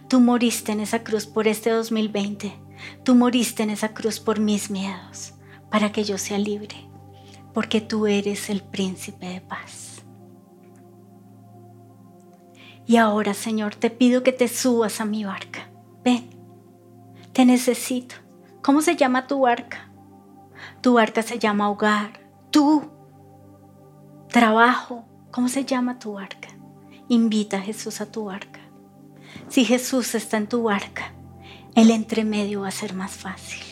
Tú 0.09 0.21
moriste 0.21 0.73
en 0.73 0.81
esa 0.81 1.05
cruz 1.05 1.27
por 1.27 1.47
este 1.47 1.71
2020. 1.71 2.53
Tú 3.05 3.15
moriste 3.15 3.63
en 3.63 3.71
esa 3.71 3.95
cruz 3.95 4.19
por 4.19 4.41
mis 4.41 4.71
miedos, 4.71 5.35
para 5.71 5.93
que 5.93 6.05
yo 6.05 6.19
sea 6.19 6.39
libre 6.39 6.87
porque 7.57 7.81
tú 7.81 8.07
eres 8.07 8.51
el 8.51 8.61
príncipe 8.61 9.31
de 9.31 9.41
paz. 9.41 9.86
Y 12.87 12.97
ahora, 12.97 13.35
Señor, 13.35 13.75
te 13.75 13.91
pido 13.91 14.23
que 14.23 14.33
te 14.33 14.47
subas 14.47 15.01
a 15.01 15.05
mi 15.05 15.25
barca. 15.25 15.69
Ven, 16.05 16.31
te 17.33 17.45
necesito. 17.45 18.15
¿Cómo 18.63 18.81
se 18.81 18.97
llama 18.97 19.27
tu 19.27 19.41
barca? 19.41 19.91
Tu 20.81 20.95
barca 20.95 21.23
se 21.23 21.39
llama 21.39 21.69
hogar. 21.69 22.21
Tú, 22.51 22.91
trabajo. 24.29 25.05
¿Cómo 25.33 25.49
se 25.49 25.65
llama 25.65 25.99
tu 25.99 26.13
barca? 26.13 26.49
Invita 27.09 27.59
a 27.59 27.61
Jesús 27.61 28.01
a 28.01 28.11
tu 28.11 28.27
barca. 28.27 28.61
Si 29.49 29.65
Jesús 29.65 30.15
está 30.15 30.37
en 30.37 30.49
tu 30.49 30.63
barca, 30.63 31.13
el 31.75 31.91
entremedio 31.91 32.63
va 32.63 32.69
a 32.69 32.73
ser 32.73 32.95
más 32.95 33.13
fácil. 33.13 33.63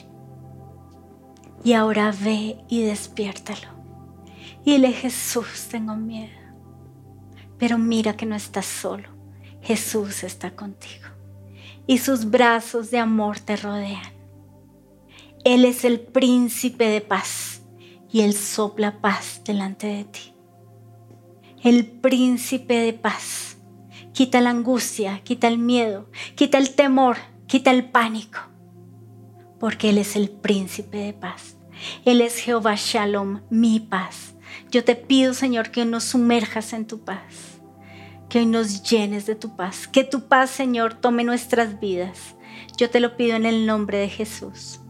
Y 1.64 1.72
ahora 1.72 2.12
ve 2.12 2.58
y 2.68 2.82
despiértalo. 2.82 3.68
Y 4.64 4.72
dile, 4.72 4.92
Jesús, 4.92 5.68
tengo 5.70 5.96
miedo. 5.96 6.43
Pero 7.58 7.78
mira 7.78 8.16
que 8.16 8.26
no 8.26 8.34
estás 8.34 8.66
solo. 8.66 9.08
Jesús 9.62 10.24
está 10.24 10.54
contigo. 10.54 11.08
Y 11.86 11.98
sus 11.98 12.30
brazos 12.30 12.90
de 12.90 12.98
amor 12.98 13.40
te 13.40 13.56
rodean. 13.56 14.12
Él 15.44 15.64
es 15.64 15.84
el 15.84 16.00
príncipe 16.00 16.88
de 16.88 17.00
paz 17.00 17.62
y 18.10 18.22
Él 18.22 18.32
sopla 18.32 19.00
paz 19.00 19.42
delante 19.44 19.86
de 19.86 20.04
ti. 20.04 20.34
El 21.62 21.86
príncipe 21.86 22.74
de 22.74 22.92
paz 22.92 23.56
quita 24.12 24.40
la 24.40 24.50
angustia, 24.50 25.20
quita 25.24 25.48
el 25.48 25.58
miedo, 25.58 26.10
quita 26.34 26.58
el 26.58 26.74
temor, 26.74 27.16
quita 27.46 27.70
el 27.70 27.90
pánico. 27.90 28.38
Porque 29.58 29.90
Él 29.90 29.98
es 29.98 30.16
el 30.16 30.30
príncipe 30.30 30.98
de 30.98 31.12
paz. 31.12 31.56
Él 32.04 32.20
es 32.20 32.38
Jehová 32.38 32.74
Shalom, 32.76 33.42
mi 33.50 33.80
paz. 33.80 34.33
Yo 34.70 34.84
te 34.84 34.96
pido, 34.96 35.34
Señor, 35.34 35.70
que 35.70 35.84
nos 35.84 36.04
sumerjas 36.04 36.72
en 36.72 36.86
tu 36.86 37.04
paz, 37.04 37.60
que 38.28 38.40
hoy 38.40 38.46
nos 38.46 38.82
llenes 38.82 39.26
de 39.26 39.34
tu 39.34 39.56
paz, 39.56 39.86
que 39.86 40.04
tu 40.04 40.28
paz, 40.28 40.50
Señor, 40.50 40.94
tome 40.94 41.24
nuestras 41.24 41.80
vidas. 41.80 42.34
Yo 42.76 42.90
te 42.90 43.00
lo 43.00 43.16
pido 43.16 43.36
en 43.36 43.46
el 43.46 43.66
nombre 43.66 43.98
de 43.98 44.08
Jesús. 44.08 44.80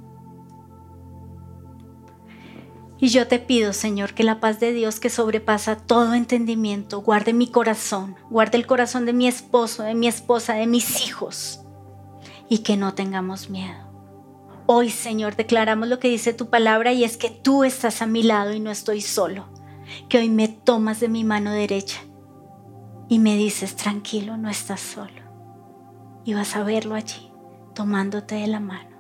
Y 2.99 3.09
yo 3.09 3.27
te 3.27 3.39
pido, 3.39 3.73
Señor, 3.73 4.15
que 4.15 4.25
la 4.25 4.41
paz 4.41 4.61
de 4.61 4.73
Dios 4.73 4.99
que 4.99 5.11
sobrepasa 5.11 5.77
todo 5.77 6.15
entendimiento 6.15 7.03
guarde 7.03 7.35
mi 7.35 7.49
corazón, 7.49 8.17
guarde 8.31 8.57
el 8.57 8.67
corazón 8.67 9.05
de 9.05 9.13
mi 9.13 9.29
esposo, 9.29 9.83
de 9.83 9.95
mi 9.95 10.07
esposa, 10.09 10.55
de 10.55 10.67
mis 10.67 11.07
hijos, 11.07 11.61
y 12.49 12.59
que 12.59 12.79
no 12.79 12.95
tengamos 12.95 13.51
miedo. 13.51 13.85
Hoy, 14.67 14.89
Señor, 14.89 15.37
declaramos 15.37 15.89
lo 15.89 15.99
que 15.99 16.09
dice 16.09 16.33
tu 16.33 16.49
palabra 16.49 16.95
y 16.95 17.05
es 17.05 17.19
que 17.19 17.29
tú 17.29 17.65
estás 17.65 18.01
a 18.01 18.07
mi 18.07 18.23
lado 18.23 18.55
y 18.55 18.61
no 18.61 18.71
estoy 18.71 19.03
solo. 19.03 19.49
Que 20.09 20.19
hoy 20.19 20.29
me 20.29 20.49
tomas 20.49 21.01
de 21.01 21.09
mi 21.09 21.25
mano 21.25 21.53
derecha 21.53 22.01
y 23.09 23.19
me 23.19 23.37
dices, 23.37 23.77
tranquilo, 23.77 24.37
no 24.37 24.49
estás 24.49 24.81
solo. 24.81 25.23
Y 26.25 26.35
vas 26.35 26.57
a 26.57 26.65
verlo 26.65 26.95
allí, 26.95 27.33
tomándote 27.75 28.37
de 28.37 28.47
la 28.47 28.61
mano. 28.61 28.97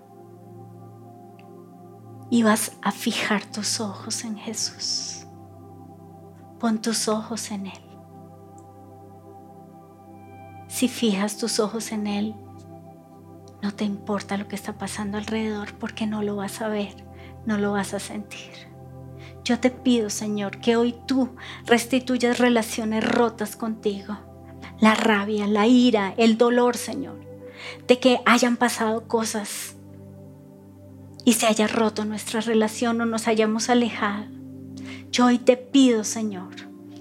Y 2.30 2.42
vas 2.42 2.72
a 2.82 2.92
fijar 2.92 3.44
tus 3.44 3.80
ojos 3.80 4.24
en 4.24 4.36
Jesús. 4.36 5.26
Pon 6.58 6.80
tus 6.80 7.08
ojos 7.08 7.50
en 7.50 7.66
Él. 7.66 7.84
Si 10.68 10.88
fijas 10.88 11.36
tus 11.36 11.60
ojos 11.60 11.92
en 11.92 12.06
Él, 12.06 12.34
no 13.62 13.72
te 13.72 13.84
importa 13.84 14.36
lo 14.36 14.48
que 14.48 14.56
está 14.56 14.74
pasando 14.74 15.16
alrededor 15.16 15.74
porque 15.78 16.06
no 16.06 16.22
lo 16.22 16.36
vas 16.36 16.60
a 16.60 16.68
ver, 16.68 17.06
no 17.46 17.56
lo 17.58 17.72
vas 17.72 17.94
a 17.94 18.00
sentir. 18.00 18.73
Yo 19.44 19.60
te 19.60 19.70
pido, 19.70 20.08
Señor, 20.08 20.58
que 20.58 20.76
hoy 20.76 20.94
tú 21.06 21.36
restituyas 21.66 22.38
relaciones 22.38 23.04
rotas 23.04 23.56
contigo. 23.56 24.16
La 24.80 24.94
rabia, 24.94 25.46
la 25.46 25.66
ira, 25.66 26.14
el 26.16 26.38
dolor, 26.38 26.78
Señor, 26.78 27.20
de 27.86 28.00
que 28.00 28.20
hayan 28.24 28.56
pasado 28.56 29.06
cosas 29.06 29.76
y 31.26 31.34
se 31.34 31.46
haya 31.46 31.66
roto 31.66 32.06
nuestra 32.06 32.40
relación 32.40 33.02
o 33.02 33.06
nos 33.06 33.28
hayamos 33.28 33.68
alejado. 33.68 34.24
Yo 35.10 35.26
hoy 35.26 35.38
te 35.38 35.58
pido, 35.58 36.04
Señor, 36.04 36.54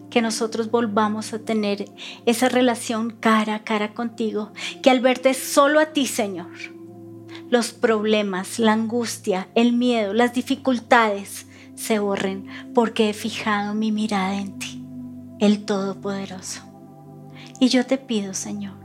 que 0.09 0.21
nosotros 0.21 0.69
volvamos 0.69 1.33
a 1.33 1.39
tener 1.39 1.85
esa 2.25 2.49
relación 2.49 3.09
cara 3.09 3.55
a 3.55 3.63
cara 3.63 3.93
contigo, 3.93 4.51
que 4.81 4.89
al 4.89 4.99
verte 4.99 5.33
solo 5.33 5.79
a 5.79 5.87
ti, 5.87 6.07
Señor, 6.07 6.51
los 7.49 7.71
problemas, 7.71 8.59
la 8.59 8.73
angustia, 8.73 9.47
el 9.55 9.71
miedo, 9.73 10.13
las 10.13 10.33
dificultades 10.33 11.47
se 11.75 11.99
borren 11.99 12.47
porque 12.73 13.09
he 13.09 13.13
fijado 13.13 13.73
mi 13.73 13.91
mirada 13.91 14.35
en 14.35 14.57
ti, 14.59 14.85
el 15.39 15.65
Todopoderoso. 15.65 16.61
Y 17.59 17.69
yo 17.69 17.85
te 17.85 17.97
pido, 17.97 18.33
Señor, 18.33 18.77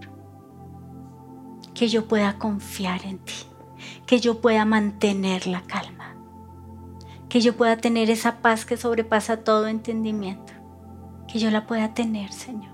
que 1.74 1.88
yo 1.88 2.07
pueda 2.07 2.38
confiar 2.38 3.05
en 3.05 3.18
ti, 3.18 3.35
que 4.07 4.20
yo 4.20 4.40
pueda 4.40 4.64
mantener 4.64 5.46
la 5.46 5.62
calma, 5.62 6.16
que 7.29 7.40
yo 7.40 7.57
pueda 7.57 7.77
tener 7.77 8.11
esa 8.11 8.38
paz 8.40 8.64
que 8.64 8.77
sobrepasa 8.77 9.38
todo 9.38 9.68
entendimiento 9.68 10.59
que 11.29 11.38
yo 11.38 11.51
la 11.51 11.66
pueda 11.66 11.94
tener, 11.94 12.33
Señor. 12.33 12.72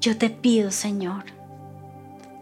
Yo 0.00 0.18
te 0.18 0.28
pido, 0.28 0.72
Señor, 0.72 1.24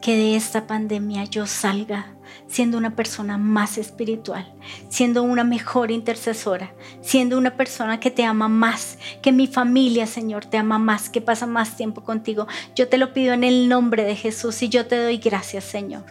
que 0.01 0.17
de 0.17 0.35
esta 0.35 0.67
pandemia 0.67 1.25
yo 1.25 1.47
salga 1.47 2.07
siendo 2.47 2.79
una 2.79 2.97
persona 2.97 3.39
más 3.39 3.79
espiritual, 3.79 4.53
siendo 4.89 5.23
una 5.23 5.45
mejor 5.45 5.91
intercesora, 5.91 6.75
siendo 7.01 7.39
una 7.39 7.57
persona 7.57 8.01
que 8.01 8.11
te 8.11 8.25
ama 8.25 8.49
más, 8.49 8.99
que 9.23 9.33
mi 9.33 9.47
familia, 9.47 10.07
Señor, 10.07 10.47
te 10.47 10.57
ama 10.57 10.79
más, 10.79 11.09
que 11.09 11.21
pasa 11.21 11.47
más 11.47 11.77
tiempo 11.77 12.03
contigo. 12.03 12.47
Yo 12.75 12.89
te 12.89 12.99
lo 12.99 13.13
pido 13.13 13.33
en 13.33 13.45
el 13.45 13.69
nombre 13.69 14.05
de 14.05 14.17
Jesús 14.17 14.63
y 14.63 14.69
yo 14.69 14.87
te 14.87 15.03
doy 15.03 15.19
gracias, 15.19 15.65
Señor, 15.65 16.05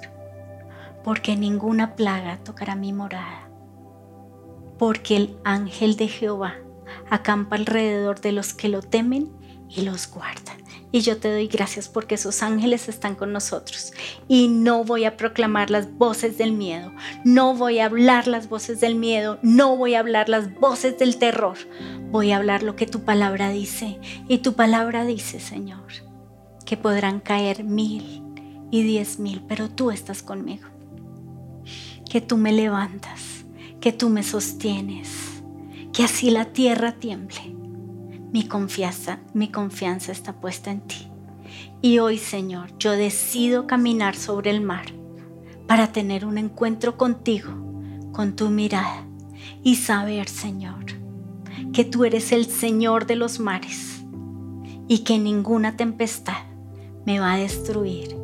porque 1.04 1.36
ninguna 1.36 1.96
plaga 1.96 2.38
tocará 2.44 2.76
mi 2.76 2.94
morada, 2.94 3.50
porque 4.78 5.16
el 5.16 5.38
ángel 5.44 5.96
de 5.96 6.08
Jehová 6.08 6.56
acampa 7.10 7.56
alrededor 7.56 8.22
de 8.22 8.32
los 8.32 8.54
que 8.54 8.70
lo 8.70 8.82
temen 8.82 9.30
y 9.70 9.82
los 9.82 10.10
guarda. 10.10 10.49
Y 10.92 11.02
yo 11.02 11.18
te 11.18 11.32
doy 11.32 11.48
gracias 11.48 11.88
porque 11.88 12.16
esos 12.16 12.42
ángeles 12.42 12.90
están 12.90 13.16
con 13.16 13.32
nosotros. 13.32 13.94
Y 14.28 14.48
no 14.48 14.84
voy 14.84 15.06
a 15.06 15.18
proclamar 15.18 15.70
las 15.70 15.94
voces 15.94 16.38
del 16.38 16.52
miedo. 16.52 16.92
No 17.24 17.54
voy 17.54 17.80
a 17.80 17.86
hablar 17.86 18.28
las 18.28 18.50
voces 18.50 18.82
del 18.82 18.96
miedo. 18.96 19.38
No 19.44 19.78
voy 19.78 19.94
a 19.94 20.00
hablar 20.00 20.30
las 20.30 20.54
voces 20.60 20.98
del 20.98 21.18
terror. 21.18 21.58
Voy 22.10 22.32
a 22.32 22.38
hablar 22.38 22.64
lo 22.64 22.76
que 22.76 22.88
tu 22.88 23.02
palabra 23.02 23.50
dice. 23.52 24.00
Y 24.28 24.40
tu 24.40 24.54
palabra 24.54 25.06
dice, 25.06 25.40
Señor, 25.40 25.86
que 26.66 26.76
podrán 26.76 27.20
caer 27.20 27.64
mil 27.64 28.24
y 28.72 28.84
diez 28.84 29.20
mil, 29.20 29.44
pero 29.48 29.70
tú 29.70 29.92
estás 29.92 30.24
conmigo. 30.24 30.68
Que 32.10 32.20
tú 32.20 32.38
me 32.38 32.52
levantas, 32.52 33.46
que 33.80 33.94
tú 33.94 34.10
me 34.10 34.24
sostienes, 34.24 35.44
que 35.94 36.04
así 36.04 36.32
la 36.32 36.46
tierra 36.46 36.94
tiemble 36.94 37.59
mi 38.32 38.48
confianza, 38.48 39.20
mi 39.34 39.50
confianza 39.50 40.12
está 40.12 40.34
puesta 40.34 40.72
en 40.72 40.82
ti. 40.82 41.08
Y 41.82 42.00
hoy, 42.00 42.18
Señor, 42.18 42.78
yo 42.78 42.92
decido 42.92 43.66
caminar 43.66 44.16
sobre 44.16 44.52
el 44.52 44.62
mar 44.62 44.86
para 45.68 45.92
tener 45.92 46.26
un 46.26 46.38
encuentro 46.38 46.98
contigo, 46.98 47.50
con 48.12 48.36
tu 48.36 48.50
mirada 48.50 49.06
y 49.64 49.76
saber, 49.76 50.28
Señor, 50.28 50.86
que 51.74 51.86
tú 51.86 52.06
eres 52.06 52.32
el 52.32 52.46
Señor 52.46 53.06
de 53.06 53.16
los 53.16 53.40
mares 53.40 54.04
y 54.88 55.00
que 55.00 55.20
ninguna 55.20 55.76
tempestad 55.78 56.44
me 57.06 57.20
va 57.20 57.34
a 57.34 57.38
destruir 57.38 58.16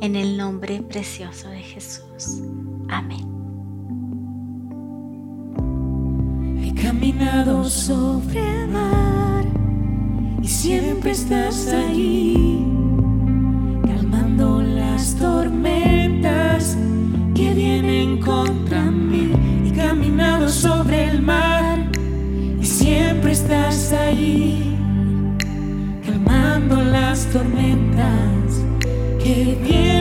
en 0.00 0.16
el 0.16 0.36
nombre 0.36 0.82
precioso 0.82 1.48
de 1.48 1.60
Jesús. 1.60 2.42
Amén. 2.88 3.30
He 6.62 6.74
caminado 6.74 7.64
sobre 7.64 8.62
el 8.62 8.68
mar 8.68 9.03
y 10.44 10.48
siempre 10.48 11.12
estás 11.12 11.68
ahí, 11.68 12.62
calmando 13.86 14.60
las 14.60 15.14
tormentas 15.14 16.76
que 17.34 17.54
vienen 17.54 18.20
contra 18.20 18.82
mí. 18.90 19.32
Y 19.64 19.70
caminado 19.70 20.50
sobre 20.50 21.08
el 21.08 21.22
mar 21.22 21.78
y 22.60 22.66
siempre 22.66 23.32
estás 23.32 23.90
ahí, 23.92 24.76
calmando 26.04 26.76
las 26.82 27.24
tormentas 27.32 28.62
que 29.22 29.58
vienen 29.66 29.93